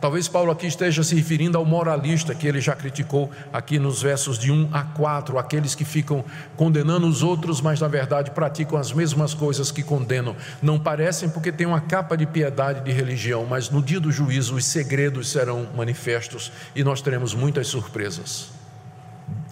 [0.02, 4.38] Talvez Paulo aqui esteja se referindo ao moralista que ele já criticou aqui nos versos
[4.38, 6.26] de 1 a 4, aqueles que ficam
[6.58, 10.36] condenando os outros, mas na verdade praticam as mesmas coisas que condenam.
[10.60, 14.56] Não parecem porque têm uma capa de piedade de religião, mas no dia do juízo
[14.56, 18.61] os segredos serão manifestos e nós teremos muitas surpresas.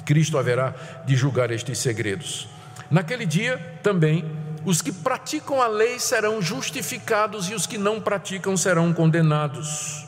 [0.09, 0.73] Cristo haverá
[1.05, 2.49] de julgar estes segredos.
[2.89, 4.25] Naquele dia também
[4.65, 10.07] os que praticam a lei serão justificados e os que não praticam serão condenados.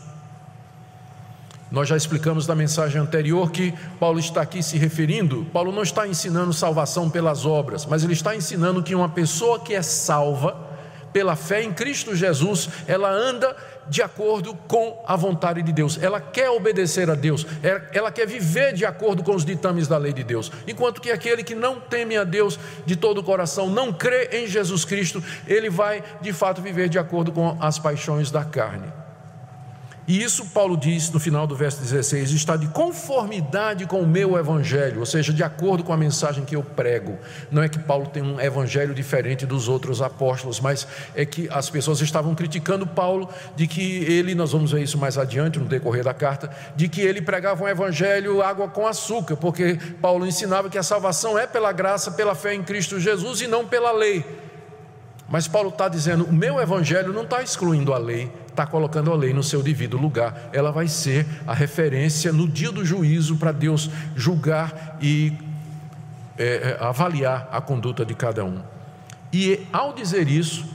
[1.69, 6.07] Nós já explicamos na mensagem anterior que Paulo está aqui se referindo, Paulo não está
[6.07, 10.57] ensinando salvação pelas obras, mas ele está ensinando que uma pessoa que é salva
[11.13, 13.55] pela fé em Cristo Jesus, ela anda
[13.87, 17.45] de acordo com a vontade de Deus, ela quer obedecer a Deus,
[17.91, 21.43] ela quer viver de acordo com os ditames da lei de Deus, enquanto que aquele
[21.43, 25.69] que não teme a Deus de todo o coração, não crê em Jesus Cristo, ele
[25.69, 29.00] vai de fato viver de acordo com as paixões da carne.
[30.07, 34.37] E isso Paulo diz no final do verso 16: está de conformidade com o meu
[34.37, 37.17] evangelho, ou seja, de acordo com a mensagem que eu prego.
[37.51, 41.69] Não é que Paulo tem um evangelho diferente dos outros apóstolos, mas é que as
[41.69, 46.03] pessoas estavam criticando Paulo de que ele, nós vamos ver isso mais adiante no decorrer
[46.03, 50.77] da carta, de que ele pregava um evangelho água com açúcar, porque Paulo ensinava que
[50.77, 54.25] a salvação é pela graça, pela fé em Cristo Jesus e não pela lei.
[55.31, 59.15] Mas Paulo está dizendo: o meu evangelho não está excluindo a lei, está colocando a
[59.15, 60.49] lei no seu devido lugar.
[60.51, 65.33] Ela vai ser a referência no dia do juízo para Deus julgar e
[66.37, 68.61] é, é, avaliar a conduta de cada um.
[69.31, 70.65] E ao dizer isso,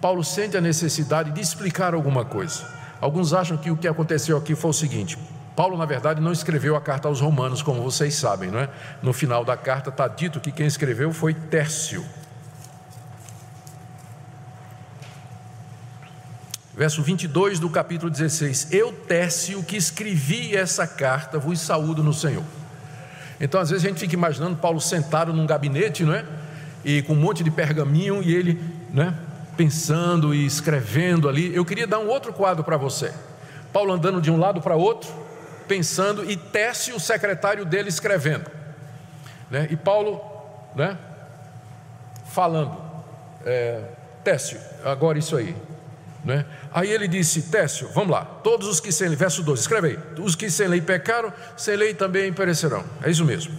[0.00, 2.64] Paulo sente a necessidade de explicar alguma coisa.
[3.00, 5.18] Alguns acham que o que aconteceu aqui foi o seguinte:
[5.56, 8.68] Paulo, na verdade, não escreveu a carta aos Romanos, como vocês sabem, não é?
[9.02, 12.04] No final da carta está dito que quem escreveu foi Tércio.
[16.76, 22.42] Verso 22 do capítulo 16: Eu, Tércio, que escrevi essa carta, vos saúdo no Senhor.
[23.40, 26.24] Então, às vezes, a gente fica imaginando Paulo sentado num gabinete, não é?
[26.84, 28.60] E com um monte de pergaminho, e ele,
[28.92, 29.14] né?
[29.56, 31.54] Pensando e escrevendo ali.
[31.54, 33.12] Eu queria dar um outro quadro para você.
[33.72, 35.12] Paulo andando de um lado para outro,
[35.68, 38.50] pensando e Técio, o secretário dele, escrevendo.
[39.50, 39.68] Né?
[39.70, 40.20] E Paulo
[40.74, 40.98] né,
[42.26, 42.76] falando,
[43.44, 43.82] é,
[44.24, 45.54] Técio, agora isso aí.
[46.24, 46.46] Né?
[46.72, 49.98] Aí ele disse: Técio, vamos lá, todos os que sem lei, verso 12, escreve aí:
[50.20, 52.84] os que sem lei pecaram, sem lei também perecerão.
[53.02, 53.52] É isso mesmo.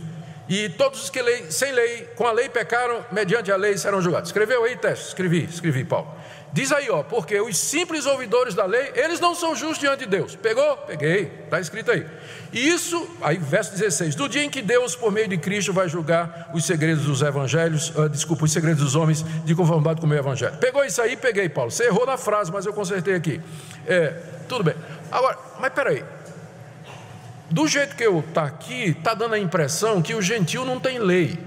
[0.48, 4.02] E todos os que lei, sem lei, com a lei pecaram, mediante a lei serão
[4.02, 4.30] julgados.
[4.30, 5.08] Escreveu aí, Técio?
[5.08, 6.08] Escrevi, escrevi, Paulo.
[6.56, 10.06] Diz aí, ó, porque os simples ouvidores da lei, eles não são justos diante de
[10.06, 10.38] Deus.
[10.38, 10.78] Pegou?
[10.78, 12.08] Peguei, está escrito aí.
[12.54, 15.90] E isso, aí verso 16: do dia em que Deus, por meio de Cristo, vai
[15.90, 20.10] julgar os segredos dos evangelhos, uh, desculpa, os segredos dos homens, de conformidade com o
[20.10, 20.56] meu evangelho.
[20.56, 21.18] Pegou isso aí?
[21.18, 21.72] Peguei, Paulo.
[21.72, 23.42] Você errou na frase, mas eu consertei aqui.
[23.86, 24.14] É,
[24.48, 24.76] tudo bem.
[25.12, 26.06] Agora, mas peraí.
[27.52, 31.00] Do jeito que eu está aqui, está dando a impressão que o gentil não tem
[31.00, 31.38] lei.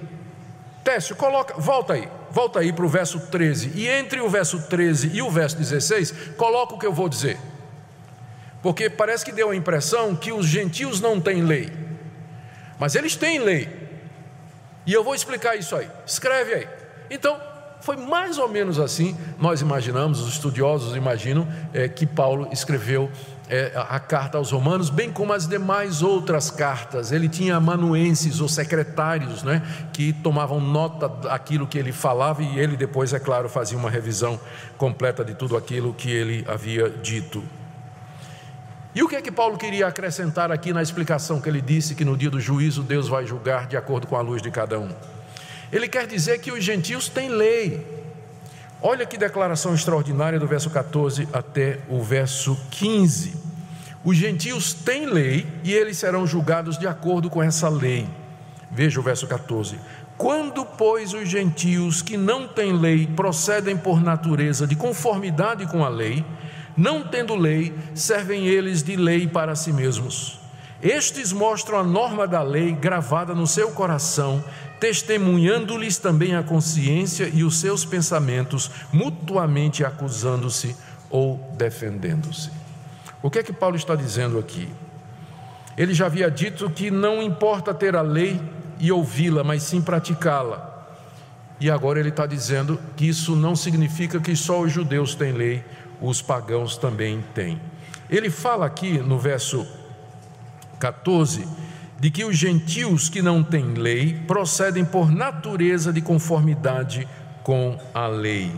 [0.85, 2.18] Técio, coloca, volta aí.
[2.39, 3.73] Volta aí para o verso 13.
[3.75, 7.37] E entre o verso 13 e o verso 16, coloca o que eu vou dizer.
[8.63, 11.73] Porque parece que deu a impressão que os gentios não têm lei.
[12.79, 13.69] Mas eles têm lei.
[14.87, 15.91] E eu vou explicar isso aí.
[16.07, 16.69] Escreve aí.
[17.11, 17.41] Então,
[17.81, 23.11] foi mais ou menos assim, nós imaginamos, os estudiosos imaginam, é, que Paulo escreveu
[23.49, 27.13] é, a carta aos Romanos, bem como as demais outras cartas.
[27.13, 32.77] Ele tinha amanuenses ou secretários né, que tomavam nota daquilo que ele falava e ele
[32.77, 34.39] depois, é claro, fazia uma revisão
[34.77, 37.43] completa de tudo aquilo que ele havia dito.
[38.95, 42.05] E o que é que Paulo queria acrescentar aqui na explicação que ele disse que
[42.05, 44.89] no dia do juízo Deus vai julgar de acordo com a luz de cada um?
[45.71, 47.98] Ele quer dizer que os gentios têm lei.
[48.81, 53.35] Olha que declaração extraordinária do verso 14 até o verso 15.
[54.05, 58.09] Os gentios têm lei e eles serão julgados de acordo com essa lei.
[58.71, 59.81] Veja o verso 14.
[60.17, 65.89] Quando, pois, os gentios que não têm lei procedem por natureza de conformidade com a
[65.89, 66.25] lei,
[66.77, 70.38] não tendo lei, servem eles de lei para si mesmos.
[70.83, 74.45] Estes mostram a norma da lei gravada no seu coração
[74.79, 80.77] testemunhando-lhes também a consciência e os seus pensamentos, mutuamente acusando-se
[81.11, 82.51] ou defendendo-se.
[83.23, 84.69] O que é que Paulo está dizendo aqui?
[85.77, 88.41] Ele já havia dito que não importa ter a lei
[88.79, 90.67] e ouvi-la, mas sim praticá-la.
[91.61, 95.65] E agora ele está dizendo que isso não significa que só os judeus têm lei,
[96.01, 97.61] os pagãos também têm.
[98.09, 99.67] Ele fala aqui no verso
[100.79, 101.47] 14
[101.99, 107.09] de que os gentios que não têm lei procedem por natureza de conformidade
[107.43, 108.53] com a lei.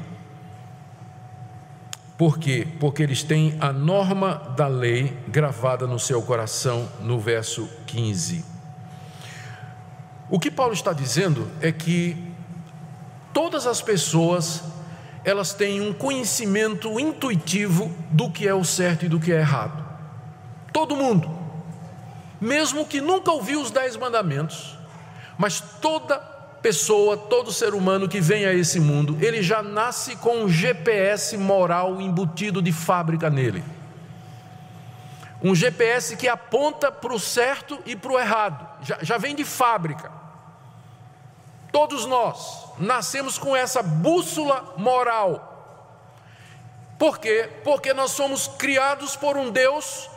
[2.18, 2.68] Por quê?
[2.78, 8.44] Porque eles têm a norma da lei gravada no seu coração, no verso 15.
[10.28, 12.16] O que Paulo está dizendo é que
[13.32, 14.62] todas as pessoas
[15.24, 19.82] elas têm um conhecimento intuitivo do que é o certo e do que é errado.
[20.72, 21.39] Todo mundo
[22.40, 24.76] mesmo que nunca ouviu os dez mandamentos,
[25.36, 26.18] mas toda
[26.62, 31.36] pessoa, todo ser humano que vem a esse mundo, ele já nasce com um GPS
[31.36, 33.64] moral embutido de fábrica nele.
[35.42, 39.44] Um GPS que aponta para o certo e para o errado, já, já vem de
[39.44, 40.12] fábrica.
[41.72, 45.46] Todos nós nascemos com essa bússola moral.
[46.98, 47.48] Por quê?
[47.64, 50.10] Porque nós somos criados por um Deus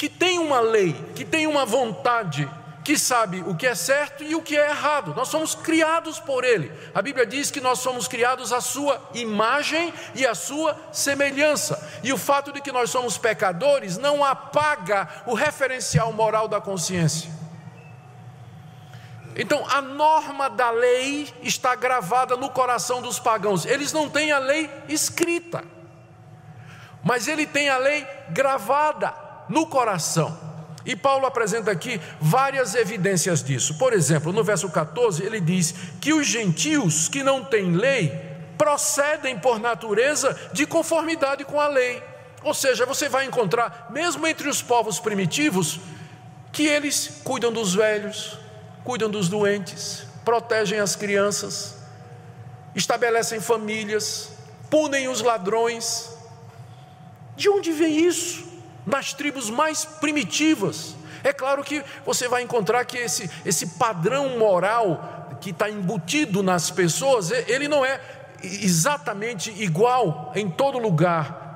[0.00, 2.50] que tem uma lei, que tem uma vontade,
[2.82, 5.12] que sabe o que é certo e o que é errado.
[5.14, 6.72] Nós somos criados por Ele.
[6.94, 11.86] A Bíblia diz que nós somos criados à Sua imagem e à Sua semelhança.
[12.02, 17.30] E o fato de que nós somos pecadores não apaga o referencial moral da consciência.
[19.36, 23.66] Então, a norma da lei está gravada no coração dos pagãos.
[23.66, 25.62] Eles não têm a lei escrita,
[27.04, 30.38] mas ele tem a lei gravada no coração.
[30.86, 33.76] E Paulo apresenta aqui várias evidências disso.
[33.76, 39.38] Por exemplo, no verso 14, ele diz que os gentios que não têm lei procedem
[39.38, 42.02] por natureza de conformidade com a lei.
[42.42, 45.80] Ou seja, você vai encontrar, mesmo entre os povos primitivos,
[46.52, 48.38] que eles cuidam dos velhos,
[48.82, 51.76] cuidam dos doentes, protegem as crianças,
[52.74, 54.30] estabelecem famílias,
[54.70, 56.08] punem os ladrões.
[57.36, 58.49] De onde vem isso?
[58.90, 60.94] Nas tribos mais primitivas.
[61.22, 66.70] É claro que você vai encontrar que esse, esse padrão moral que está embutido nas
[66.70, 68.00] pessoas, ele não é
[68.42, 71.49] exatamente igual em todo lugar.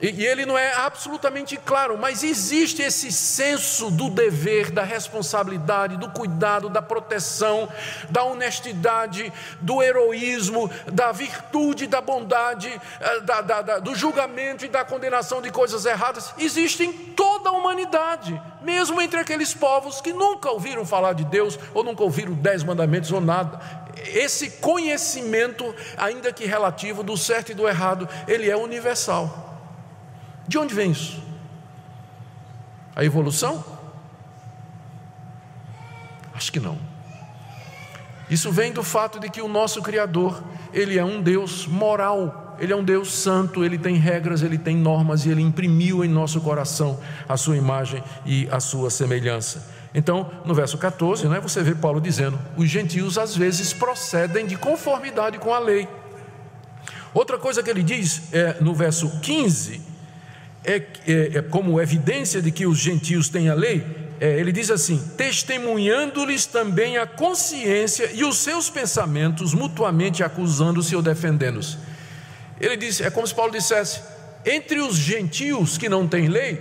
[0.00, 6.08] E ele não é absolutamente claro, mas existe esse senso do dever, da responsabilidade, do
[6.08, 7.68] cuidado, da proteção,
[8.08, 12.68] da honestidade, do heroísmo, da virtude, da bondade,
[13.00, 16.32] eh, da, da, da, do julgamento e da condenação de coisas erradas.
[16.38, 21.58] Existe em toda a humanidade, mesmo entre aqueles povos que nunca ouviram falar de Deus,
[21.74, 23.60] ou nunca ouviram dez mandamentos ou nada.
[24.14, 29.47] Esse conhecimento, ainda que relativo, do certo e do errado, ele é universal.
[30.48, 31.22] De onde vem isso?
[32.96, 33.62] A evolução?
[36.34, 36.78] Acho que não.
[38.30, 42.72] Isso vem do fato de que o nosso Criador, ele é um Deus moral, ele
[42.72, 46.40] é um Deus santo, ele tem regras, ele tem normas e ele imprimiu em nosso
[46.40, 49.68] coração a sua imagem e a sua semelhança.
[49.94, 54.56] Então, no verso 14, né, você vê Paulo dizendo: os gentios às vezes procedem de
[54.56, 55.88] conformidade com a lei.
[57.12, 59.87] Outra coisa que ele diz é, no verso 15
[60.64, 63.84] é, é, é como evidência de que os gentios têm a lei,
[64.20, 71.02] é, ele diz assim: testemunhando-lhes também a consciência e os seus pensamentos, mutuamente acusando-se ou
[71.02, 71.78] defendendo-se.
[72.60, 74.00] Ele disse: é como se Paulo dissesse,
[74.44, 76.60] entre os gentios que não têm lei,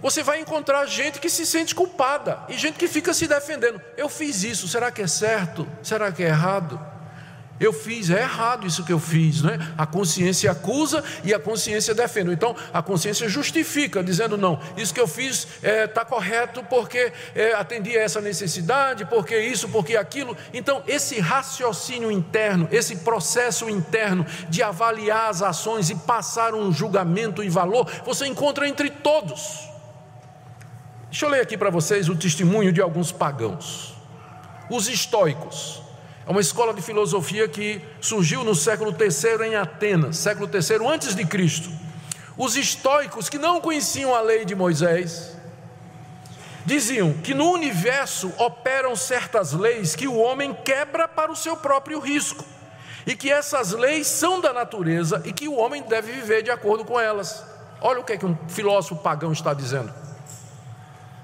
[0.00, 3.80] você vai encontrar gente que se sente culpada e gente que fica se defendendo.
[3.96, 5.66] Eu fiz isso, será que é certo?
[5.82, 6.78] Será que é errado?
[7.60, 9.58] Eu fiz, é errado isso que eu fiz, né?
[9.78, 12.32] A consciência acusa e a consciência defende.
[12.32, 17.12] Então, a consciência justifica, dizendo: não, isso que eu fiz está é, tá correto porque
[17.32, 20.36] é, atendi a essa necessidade, porque isso, porque aquilo.
[20.52, 27.42] Então, esse raciocínio interno, esse processo interno de avaliar as ações e passar um julgamento
[27.42, 29.70] e valor, você encontra entre todos.
[31.08, 33.94] Deixa eu ler aqui para vocês o testemunho de alguns pagãos,
[34.68, 35.83] os estoicos.
[36.26, 41.14] É uma escola de filosofia que surgiu no século III em Atenas, século III antes
[41.14, 41.68] de Cristo.
[42.36, 45.36] Os estoicos que não conheciam a lei de Moisés
[46.64, 52.00] diziam que no universo operam certas leis que o homem quebra para o seu próprio
[52.00, 52.44] risco
[53.06, 56.84] e que essas leis são da natureza e que o homem deve viver de acordo
[56.86, 57.44] com elas.
[57.80, 59.92] Olha o que, é que um filósofo pagão está dizendo.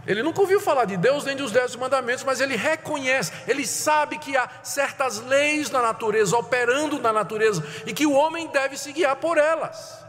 [0.06, 4.18] Ele nunca ouviu falar de Deus nem dos dez mandamentos, mas ele reconhece, ele sabe
[4.18, 8.92] que há certas leis na natureza, operando na natureza, e que o homem deve se
[8.92, 10.00] guiar por elas.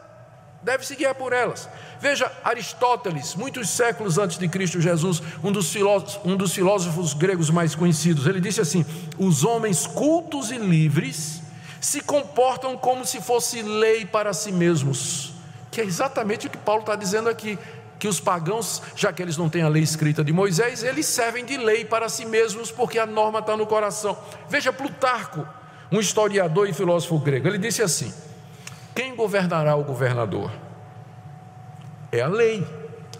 [0.63, 1.67] Deve se guiar por elas.
[1.99, 5.75] Veja, Aristóteles, muitos séculos antes de Cristo Jesus, um dos,
[6.23, 8.85] um dos filósofos gregos mais conhecidos, ele disse assim:
[9.17, 11.41] os homens cultos e livres
[11.81, 15.33] se comportam como se fosse lei para si mesmos,
[15.71, 17.57] que é exatamente o que Paulo está dizendo aqui
[18.01, 21.45] que os pagãos, já que eles não têm a lei escrita de Moisés, eles servem
[21.45, 24.17] de lei para si mesmos, porque a norma está no coração.
[24.49, 25.47] Veja Plutarco,
[25.91, 28.11] um historiador e filósofo grego, ele disse assim:
[28.95, 30.51] Quem governará o governador?
[32.11, 32.67] É a lei,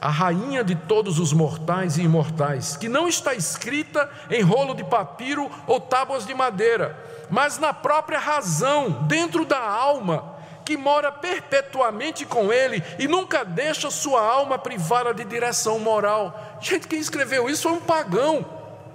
[0.02, 4.84] a rainha de todos os mortais e imortais, que não está escrita em rolo de
[4.84, 6.98] papiro ou tábuas de madeira,
[7.30, 11.12] mas na própria razão, dentro da alma que mora
[11.52, 16.58] perpetuamente com ele e nunca deixa sua alma privada de direção moral.
[16.62, 18.46] Gente, quem escreveu isso foi um pagão,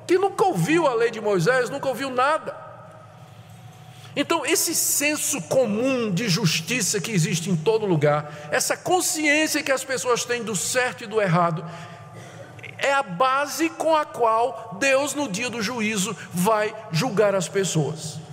[0.07, 2.64] que nunca ouviu a lei de Moisés, nunca ouviu nada.
[4.16, 9.85] Então, esse senso comum de justiça que existe em todo lugar, essa consciência que as
[9.85, 11.62] pessoas têm do certo e do errado,
[12.79, 18.26] é a base com a qual Deus, no dia do juízo, vai julgar as pessoas.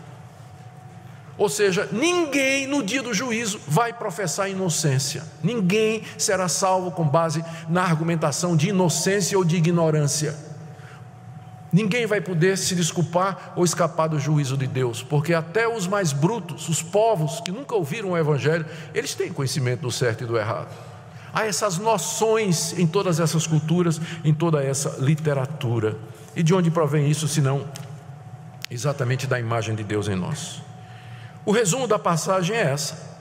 [1.37, 5.23] Ou seja, ninguém no dia do juízo vai professar inocência.
[5.41, 10.35] Ninguém será salvo com base na argumentação de inocência ou de ignorância.
[11.71, 16.13] Ninguém vai poder se desculpar ou escapar do juízo de Deus, porque até os mais
[16.13, 20.37] brutos, os povos que nunca ouviram o Evangelho, eles têm conhecimento do certo e do
[20.37, 20.71] errado.
[21.33, 25.97] Há essas noções em todas essas culturas, em toda essa literatura.
[26.35, 27.65] E de onde provém isso, senão
[28.69, 30.61] exatamente da imagem de Deus em nós?
[31.45, 33.13] O resumo da passagem é essa: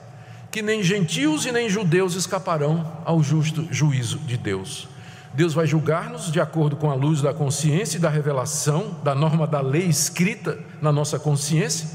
[0.51, 4.87] que nem gentios e nem judeus escaparão ao justo juízo de Deus.
[5.33, 9.47] Deus vai julgar-nos de acordo com a luz da consciência e da revelação, da norma
[9.47, 11.89] da lei escrita na nossa consciência.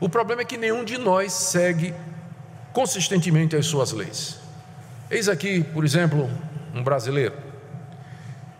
[0.00, 1.94] O problema é que nenhum de nós segue
[2.72, 4.38] consistentemente as suas leis.
[5.10, 6.30] Eis aqui, por exemplo,
[6.74, 7.34] um brasileiro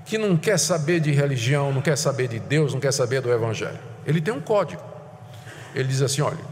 [0.05, 3.33] que não quer saber de religião, não quer saber de Deus, não quer saber do
[3.33, 3.79] Evangelho.
[4.05, 4.83] Ele tem um código.
[5.75, 6.50] Ele diz assim: olha,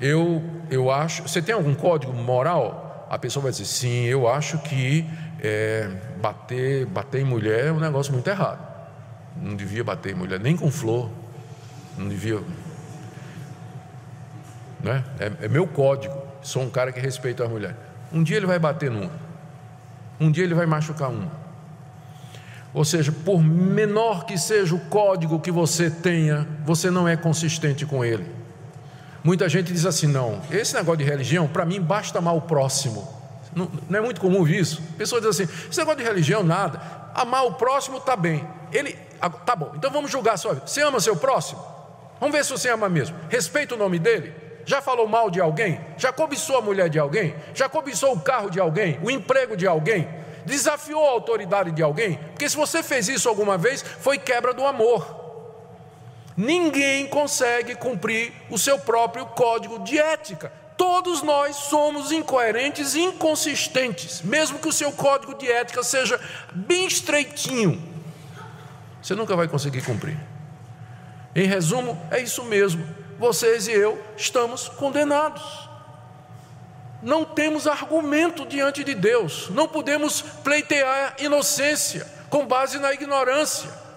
[0.00, 1.22] eu, eu acho.
[1.22, 3.06] Você tem algum código moral?
[3.10, 5.04] A pessoa vai dizer, sim, eu acho que
[5.42, 5.90] é,
[6.20, 8.66] bater, bater em mulher é um negócio muito errado.
[9.36, 11.10] Não devia bater em mulher, nem com flor.
[11.98, 12.40] Não devia.
[14.82, 15.04] Né?
[15.18, 16.14] É, é meu código.
[16.42, 17.76] Sou um cara que respeita a mulher.
[18.12, 19.10] Um dia ele vai bater numa.
[20.18, 21.30] Um dia ele vai machucar uma.
[22.72, 27.84] Ou seja, por menor que seja o código que você tenha, você não é consistente
[27.84, 28.39] com ele.
[29.22, 33.20] Muita gente diz assim: não, esse negócio de religião, para mim basta amar o próximo.
[33.54, 34.82] Não, não é muito comum isso.
[34.96, 36.80] Pessoas dizem assim: esse negócio de religião, nada.
[37.14, 38.46] Amar o próximo está bem.
[38.72, 38.96] Ele,
[39.44, 40.54] tá bom, então vamos julgar só.
[40.54, 41.60] Você ama seu próximo?
[42.20, 43.16] Vamos ver se você ama mesmo.
[43.28, 44.32] Respeita o nome dele?
[44.64, 45.80] Já falou mal de alguém?
[45.96, 47.34] Já cobiçou a mulher de alguém?
[47.54, 49.00] Já cobiçou o carro de alguém?
[49.02, 50.08] O emprego de alguém?
[50.44, 52.18] Desafiou a autoridade de alguém?
[52.30, 55.19] Porque se você fez isso alguma vez, foi quebra do amor.
[56.40, 60.50] Ninguém consegue cumprir o seu próprio código de ética.
[60.74, 66.18] Todos nós somos incoerentes e inconsistentes, mesmo que o seu código de ética seja
[66.50, 67.82] bem estreitinho.
[69.02, 70.16] Você nunca vai conseguir cumprir.
[71.36, 72.88] Em resumo, é isso mesmo.
[73.18, 75.68] Vocês e eu estamos condenados.
[77.02, 79.50] Não temos argumento diante de Deus.
[79.50, 83.89] Não podemos pleitear inocência com base na ignorância.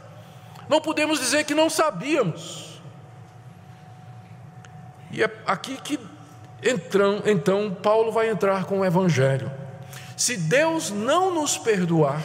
[0.68, 2.82] Não podemos dizer que não sabíamos.
[5.12, 6.00] E é aqui que
[6.64, 9.52] entram, então Paulo vai entrar com o evangelho.
[10.16, 12.22] Se Deus não nos perdoar,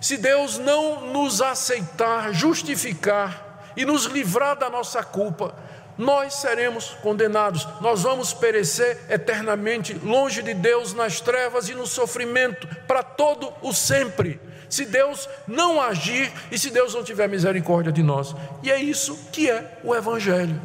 [0.00, 5.54] se Deus não nos aceitar, justificar e nos livrar da nossa culpa,
[5.96, 12.68] nós seremos condenados, nós vamos perecer eternamente longe de Deus nas trevas e no sofrimento
[12.86, 14.40] para todo o sempre.
[14.68, 18.34] Se Deus não agir e se Deus não tiver misericórdia de nós.
[18.62, 20.60] E é isso que é o evangelho.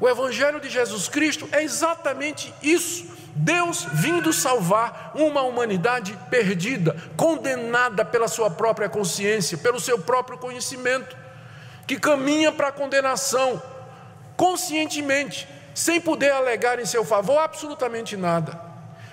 [0.00, 3.06] O evangelho de Jesus Cristo é exatamente isso.
[3.34, 11.16] Deus vindo salvar uma humanidade perdida, condenada pela sua própria consciência, pelo seu próprio conhecimento,
[11.86, 13.62] que caminha para a condenação,
[14.36, 18.60] conscientemente, sem poder alegar em seu favor absolutamente nada.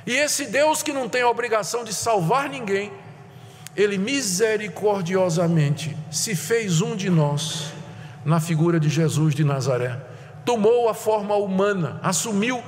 [0.05, 2.91] E esse Deus que não tem a obrigação de salvar ninguém,
[3.78, 7.71] ele misericordiosamente se fez um de nós,
[8.25, 10.01] na figura de Jesus de Nazaré,
[10.43, 12.61] tomou a forma humana, assumiu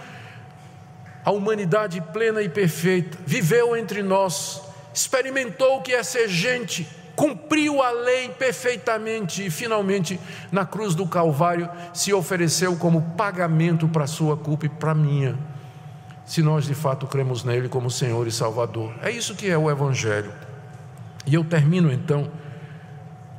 [1.25, 4.61] a humanidade plena e perfeita, viveu entre nós,
[4.93, 10.19] experimentou o que é ser gente, cumpriu a lei perfeitamente e finalmente
[10.51, 14.95] na cruz do Calvário se ofereceu como pagamento para a sua culpa e para a
[14.95, 15.37] minha,
[16.23, 18.93] se nós de fato cremos nele como Senhor e Salvador.
[19.01, 20.31] É isso que é o Evangelho.
[21.29, 22.29] E eu termino então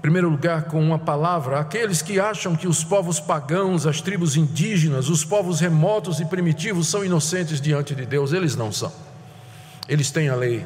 [0.00, 5.08] primeiro lugar, com uma palavra, aqueles que acham que os povos pagãos, as tribos indígenas,
[5.08, 8.92] os povos remotos e primitivos são inocentes diante de Deus, eles não são.
[9.86, 10.64] Eles têm a lei.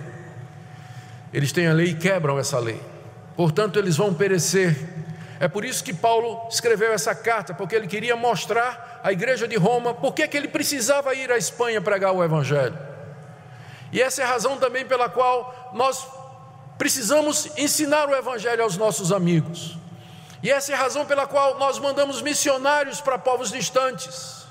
[1.33, 2.81] Eles têm a lei e quebram essa lei.
[3.37, 4.77] Portanto, eles vão perecer.
[5.41, 9.57] É por isso que Paulo escreveu essa carta, porque ele queria mostrar à igreja de
[9.57, 12.79] Roma por que ele precisava ir à Espanha pregar o evangelho.
[13.91, 16.07] E essa é a razão também pela qual nós
[16.79, 19.77] precisamos ensinar o Evangelho aos nossos amigos.
[20.43, 24.45] E essa é a razão pela qual nós mandamos missionários para povos distantes,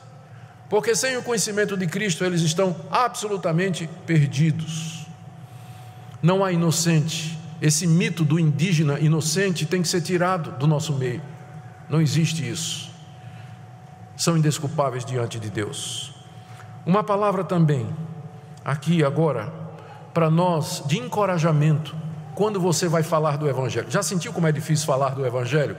[0.70, 5.06] porque sem o conhecimento de Cristo eles estão absolutamente perdidos.
[6.22, 7.38] Não há inocente.
[7.62, 11.22] Esse mito do indígena inocente tem que ser tirado do nosso meio.
[11.88, 12.90] Não existe isso.
[14.18, 16.14] São indesculpáveis diante de Deus.
[16.86, 17.88] Uma palavra também,
[18.66, 19.54] aqui agora,
[20.14, 22.03] para nós de encorajamento
[22.36, 23.90] quando você vai falar do Evangelho.
[23.90, 25.78] Já sentiu como é difícil falar do Evangelho?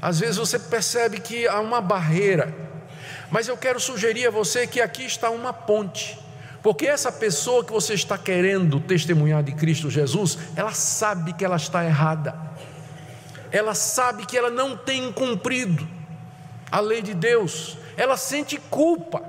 [0.00, 2.54] Às vezes você percebe que há uma barreira,
[3.30, 6.18] mas eu quero sugerir a você que aqui está uma ponte,
[6.62, 11.56] porque essa pessoa que você está querendo testemunhar de Cristo Jesus, ela sabe que ela
[11.56, 12.34] está errada,
[13.50, 15.86] ela sabe que ela não tem cumprido
[16.70, 19.22] a lei de Deus, ela sente culpa,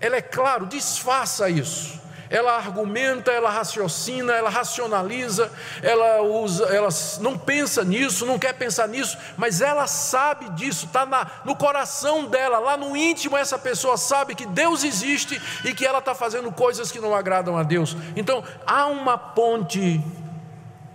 [0.00, 5.50] ela é claro, disfarça isso ela argumenta, ela raciocina, ela racionaliza,
[5.82, 6.88] ela usa, ela
[7.20, 11.06] não pensa nisso, não quer pensar nisso, mas ela sabe disso, está
[11.44, 15.98] no coração dela, lá no íntimo, essa pessoa sabe que Deus existe e que ela
[15.98, 17.96] está fazendo coisas que não agradam a Deus.
[18.14, 20.00] Então há uma ponte,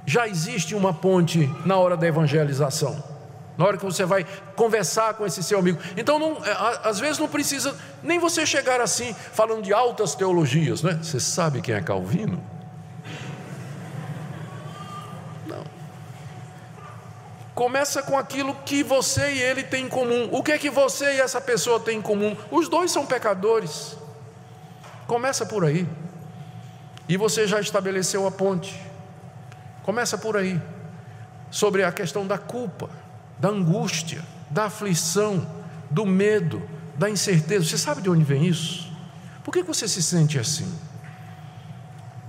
[0.06, 3.11] já existe uma ponte na hora da evangelização
[3.62, 5.80] na hora que você vai conversar com esse seu amigo.
[5.96, 10.82] Então, não, é, às vezes não precisa nem você chegar assim, falando de altas teologias,
[10.82, 11.00] né?
[11.02, 12.44] Você sabe quem é Calvino?
[15.46, 15.64] Não.
[17.54, 20.28] Começa com aquilo que você e ele têm em comum.
[20.32, 22.36] O que é que você e essa pessoa têm em comum?
[22.50, 23.96] Os dois são pecadores.
[25.06, 25.88] Começa por aí.
[27.08, 28.82] E você já estabeleceu a ponte.
[29.84, 30.60] Começa por aí.
[31.52, 32.90] Sobre a questão da culpa
[33.42, 34.22] da angústia,
[34.52, 35.46] da aflição,
[35.90, 36.62] do medo,
[36.96, 37.66] da incerteza.
[37.66, 38.90] Você sabe de onde vem isso?
[39.44, 40.72] Por que você se sente assim?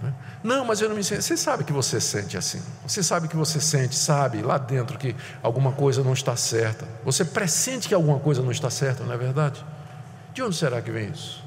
[0.02, 0.14] Né?
[0.42, 1.20] Não, mas eu não me sinto.
[1.20, 2.62] Você sabe que você sente assim.
[2.86, 6.88] Você sabe que você sente, sabe lá dentro que alguma coisa não está certa.
[7.04, 9.62] Você pressente que alguma coisa não está certa, não é verdade?
[10.32, 11.44] De onde será que vem isso?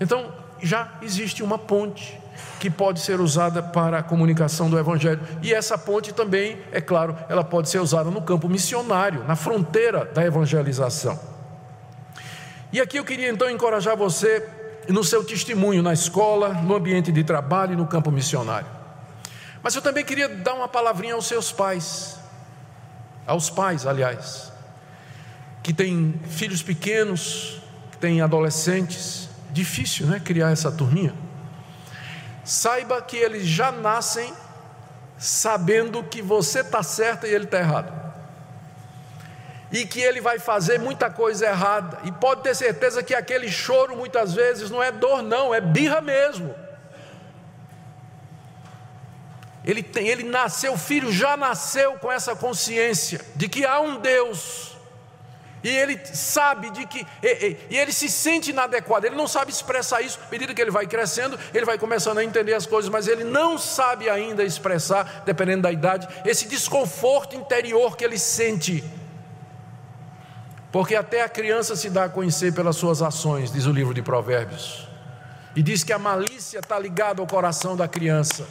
[0.00, 2.20] Então, já existe uma ponte
[2.58, 5.20] que pode ser usada para a comunicação do Evangelho.
[5.42, 10.04] E essa ponte também, é claro, ela pode ser usada no campo missionário, na fronteira
[10.04, 11.18] da evangelização.
[12.72, 14.46] E aqui eu queria então encorajar você
[14.88, 18.66] no seu testemunho na escola, no ambiente de trabalho e no campo missionário.
[19.62, 22.18] Mas eu também queria dar uma palavrinha aos seus pais,
[23.26, 24.52] aos pais, aliás,
[25.62, 29.30] que têm filhos pequenos, que têm adolescentes.
[29.50, 30.20] Difícil, né?
[30.20, 31.14] Criar essa turminha.
[32.44, 34.32] Saiba que eles já nascem
[35.18, 38.04] sabendo que você está certo e ele está errado
[39.74, 43.96] e que ele vai fazer muita coisa errada, e pode ter certeza que aquele choro
[43.96, 46.54] muitas vezes não é dor, não, é birra mesmo.
[49.64, 53.98] Ele, tem, ele nasceu, o filho já nasceu com essa consciência de que há um
[53.98, 54.73] Deus,
[55.64, 60.02] e ele sabe de que, e, e, ele se sente inadequado, ele não sabe expressar
[60.02, 63.08] isso, à medida que ele vai crescendo, ele vai começando a entender as coisas, mas
[63.08, 68.84] ele não sabe ainda expressar, dependendo da idade, esse desconforto interior que ele sente
[70.74, 74.02] porque até a criança se dá a conhecer pelas suas ações, diz o livro de
[74.02, 74.88] Provérbios.
[75.54, 78.44] E diz que a malícia está ligada ao coração da criança.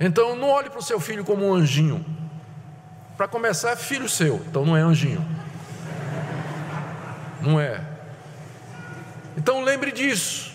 [0.00, 2.02] Então não olhe para o seu filho como um anjinho.
[3.16, 5.24] Para começar, é filho seu, então não é anjinho.
[7.40, 7.80] Não é.
[9.36, 10.52] Então lembre disso.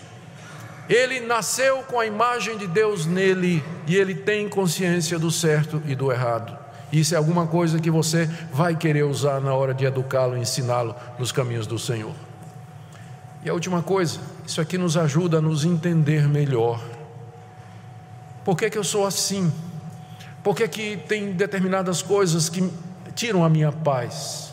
[0.88, 5.94] Ele nasceu com a imagem de Deus nele e ele tem consciência do certo e
[5.94, 6.56] do errado.
[6.90, 11.30] Isso é alguma coisa que você vai querer usar na hora de educá-lo, ensiná-lo nos
[11.30, 12.14] caminhos do Senhor.
[13.44, 16.82] E a última coisa, isso aqui nos ajuda a nos entender melhor.
[18.42, 19.52] Por que, que eu sou assim?
[20.42, 22.70] Por que, que tem determinadas coisas que
[23.14, 24.52] tiram a minha paz?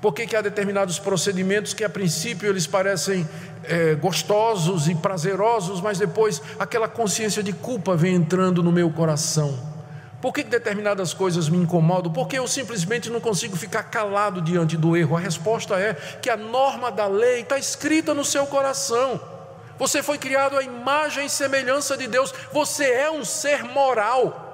[0.00, 3.26] Por que, que há determinados procedimentos que a princípio eles parecem
[3.64, 9.58] é, gostosos e prazerosos, mas depois aquela consciência de culpa vem entrando no meu coração?
[10.20, 12.12] Por que determinadas coisas me incomodam?
[12.12, 15.16] Porque eu simplesmente não consigo ficar calado diante do erro.
[15.16, 19.20] A resposta é que a norma da lei está escrita no seu coração.
[19.78, 22.32] Você foi criado à imagem e semelhança de Deus.
[22.52, 24.45] Você é um ser moral.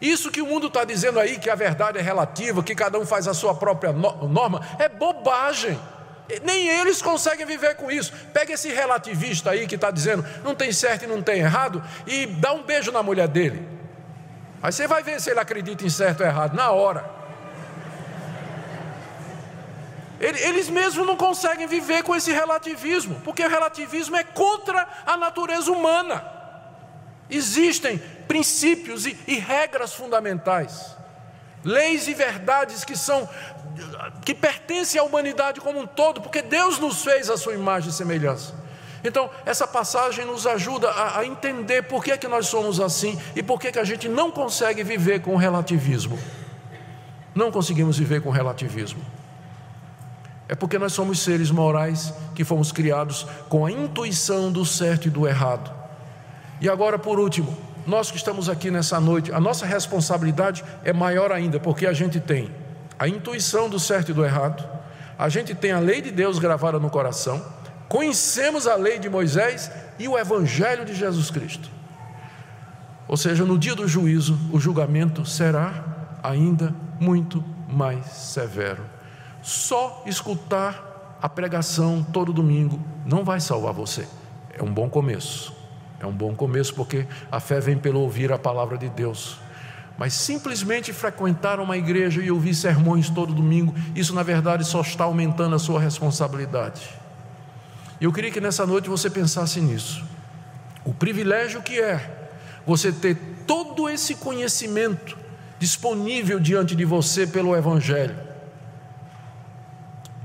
[0.00, 3.06] Isso que o mundo está dizendo aí, que a verdade é relativa, que cada um
[3.06, 5.78] faz a sua própria norma, é bobagem.
[6.44, 8.12] Nem eles conseguem viver com isso.
[8.32, 12.26] Pega esse relativista aí que está dizendo não tem certo e não tem errado e
[12.26, 13.66] dá um beijo na mulher dele.
[14.62, 17.18] Aí você vai ver se ele acredita em certo ou errado, na hora.
[20.20, 25.70] Eles mesmos não conseguem viver com esse relativismo, porque o relativismo é contra a natureza
[25.70, 26.24] humana.
[27.30, 30.94] Existem princípios e, e regras fundamentais,
[31.64, 33.28] leis e verdades que são
[34.24, 37.92] que pertencem à humanidade como um todo, porque Deus nos fez a sua imagem e
[37.92, 38.54] semelhança.
[39.04, 43.18] Então, essa passagem nos ajuda a, a entender por que, é que nós somos assim
[43.34, 46.18] e por que, que a gente não consegue viver com relativismo.
[47.34, 49.00] Não conseguimos viver com relativismo.
[50.48, 55.10] É porque nós somos seres morais que fomos criados com a intuição do certo e
[55.10, 55.72] do errado.
[56.60, 57.56] E agora, por último,
[57.88, 62.20] nós que estamos aqui nessa noite, a nossa responsabilidade é maior ainda, porque a gente
[62.20, 62.50] tem
[62.98, 64.62] a intuição do certo e do errado,
[65.18, 67.42] a gente tem a lei de Deus gravada no coração,
[67.88, 71.70] conhecemos a lei de Moisés e o evangelho de Jesus Cristo.
[73.08, 75.82] Ou seja, no dia do juízo, o julgamento será
[76.22, 78.82] ainda muito mais severo.
[79.40, 84.06] Só escutar a pregação todo domingo não vai salvar você.
[84.52, 85.57] É um bom começo.
[86.00, 89.38] É um bom começo porque a fé vem pelo ouvir a palavra de Deus.
[89.96, 95.04] Mas simplesmente frequentar uma igreja e ouvir sermões todo domingo, isso na verdade só está
[95.04, 96.88] aumentando a sua responsabilidade.
[98.00, 100.04] E eu queria que nessa noite você pensasse nisso.
[100.84, 102.30] O privilégio que é
[102.64, 105.18] você ter todo esse conhecimento
[105.58, 108.16] disponível diante de você pelo Evangelho.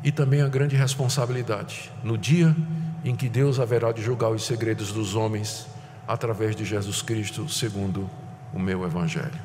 [0.03, 2.55] E também a grande responsabilidade no dia
[3.03, 5.67] em que Deus haverá de julgar os segredos dos homens
[6.07, 8.09] através de Jesus Cristo, segundo
[8.53, 9.39] o meu Evangelho.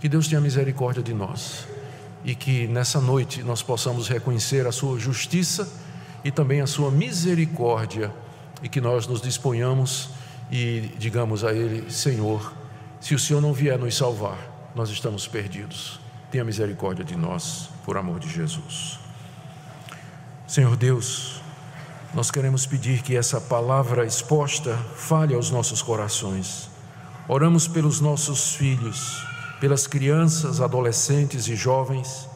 [0.00, 1.66] Que Deus tenha misericórdia de nós
[2.24, 5.68] e que nessa noite nós possamos reconhecer a Sua justiça
[6.26, 8.12] e também a sua misericórdia,
[8.60, 10.10] e que nós nos disponhamos
[10.50, 12.52] e digamos a Ele: Senhor,
[13.00, 14.36] se o Senhor não vier nos salvar,
[14.74, 16.00] nós estamos perdidos.
[16.28, 18.98] Tenha misericórdia de nós, por amor de Jesus.
[20.48, 21.40] Senhor Deus,
[22.14, 26.70] nós queremos pedir que essa palavra exposta fale aos nossos corações.
[27.28, 29.24] Oramos pelos nossos filhos,
[29.60, 32.28] pelas crianças, adolescentes e jovens,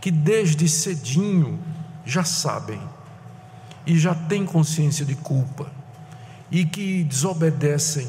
[0.00, 1.58] que desde cedinho
[2.04, 2.80] já sabem
[3.86, 5.70] e já têm consciência de culpa
[6.50, 8.08] e que desobedecem,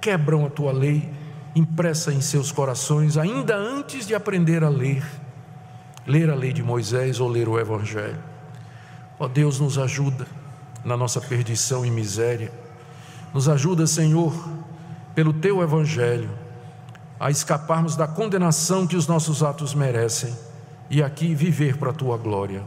[0.00, 1.08] quebram a tua lei
[1.54, 5.04] impressa em seus corações, ainda antes de aprender a ler,
[6.06, 8.27] ler a lei de Moisés ou ler o Evangelho.
[9.18, 10.26] Ó Deus, nos ajuda
[10.84, 12.52] na nossa perdição e miséria,
[13.34, 14.32] nos ajuda, Senhor,
[15.14, 16.30] pelo teu Evangelho,
[17.18, 20.34] a escaparmos da condenação que os nossos atos merecem
[20.88, 22.62] e aqui viver para a tua glória.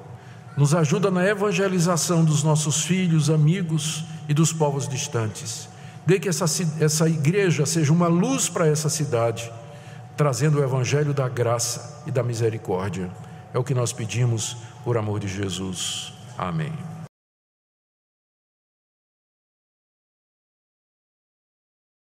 [0.58, 5.70] Nos ajuda na evangelização dos nossos filhos, amigos e dos povos distantes.
[6.06, 6.46] Dê que essa,
[6.80, 9.52] essa igreja seja uma luz para essa cidade,
[10.18, 13.10] trazendo o evangelho da graça e da misericórdia.
[13.54, 16.14] É o que nós pedimos por amor de Jesus.
[16.42, 16.91] Amém.